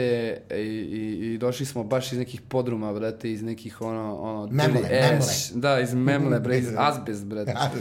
[0.51, 4.46] i, i, i došli smo baš iz nekih podruma, brate, iz nekih, ono, ono...
[4.46, 4.80] Memle,
[5.18, 5.53] ass.
[5.55, 7.53] Da, iz memle, bre, iz azbest, brate.
[7.53, 7.78] Te,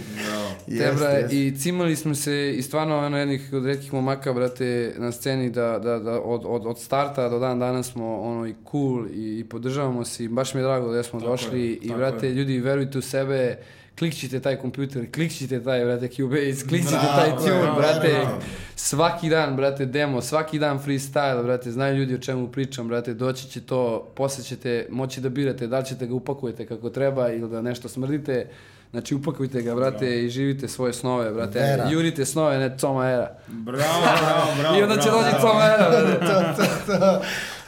[0.68, 1.36] Jeste, bra, jeste.
[1.38, 5.80] I cimali smo se i stvarno ono jednih od redkih momaka, brate, na sceni da,
[5.80, 9.46] da, da od, od, od starta do dan danas smo ono i cool i, i
[9.46, 12.34] podržavamo se i baš mi je drago da smo Tako došli je, i brate, je.
[12.34, 13.58] ljudi verujte u sebe,
[14.00, 18.10] klikćite taj kompjuter, klikćite taj, brate, Cubase, klikćite Bravo, taj tune, bravo, brate.
[18.10, 18.40] bravo.
[18.76, 23.50] Svaki dan, brate, demo, svaki dan freestyle, brate, znaju ljudi o čemu pričam, brate, doći
[23.50, 27.50] će to, posle ćete moći da birate da li ćete ga upakujete kako treba ili
[27.50, 28.48] da nešto smrdite.
[28.92, 31.60] Znači, upakujte ga, brate, i živite svoje snove, brate.
[31.60, 31.90] Vera.
[31.90, 33.38] Jurite snove, ne Coma Era.
[33.48, 34.76] Bravo, bravo, bravo.
[34.80, 35.42] I onda će bravo, bravo.
[35.42, 36.26] Coma Era, brate.
[36.28, 37.22] to, to, to.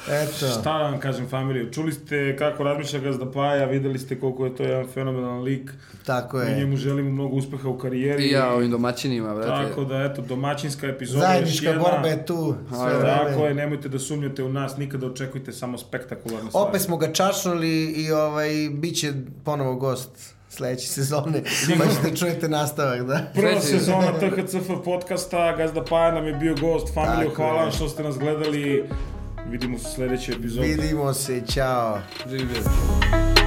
[0.10, 0.45] Eto.
[0.62, 1.72] Šta da vam kažem, familiju?
[1.72, 5.72] Čuli ste kako razmišlja Gazda Paja, videli ste koliko je to jedan fenomenalan lik.
[6.06, 6.58] Tako Mi je.
[6.58, 8.24] njemu želimo mnogo uspeha u karijeri.
[8.24, 9.68] I ja ovim domaćinima, brate.
[9.70, 11.82] Tako da, eto, domaćinska epizoda još Zajednička jedna.
[11.84, 12.56] borba je tu.
[12.70, 13.02] Sve.
[13.02, 16.70] Tako je, nemojte da sumnjate u nas, nikada očekujte samo spektakularne stvari.
[16.70, 19.12] Opet smo ga čašnuli i ovaj, bit će
[19.45, 20.10] ponovo gost
[20.49, 21.43] sledeće sezone.
[21.80, 23.20] Pa ćete čujete nastavak, da.
[23.34, 27.72] Prva sezona THCF podcasta, Gazda Paja nam je bio gost, familiju, hvala je.
[27.72, 28.84] što ste nas gledali.
[29.50, 30.68] Vidimo se u sledećoj epizodi.
[30.68, 32.00] Vidimo se, čao.
[32.30, 33.41] Živi bili.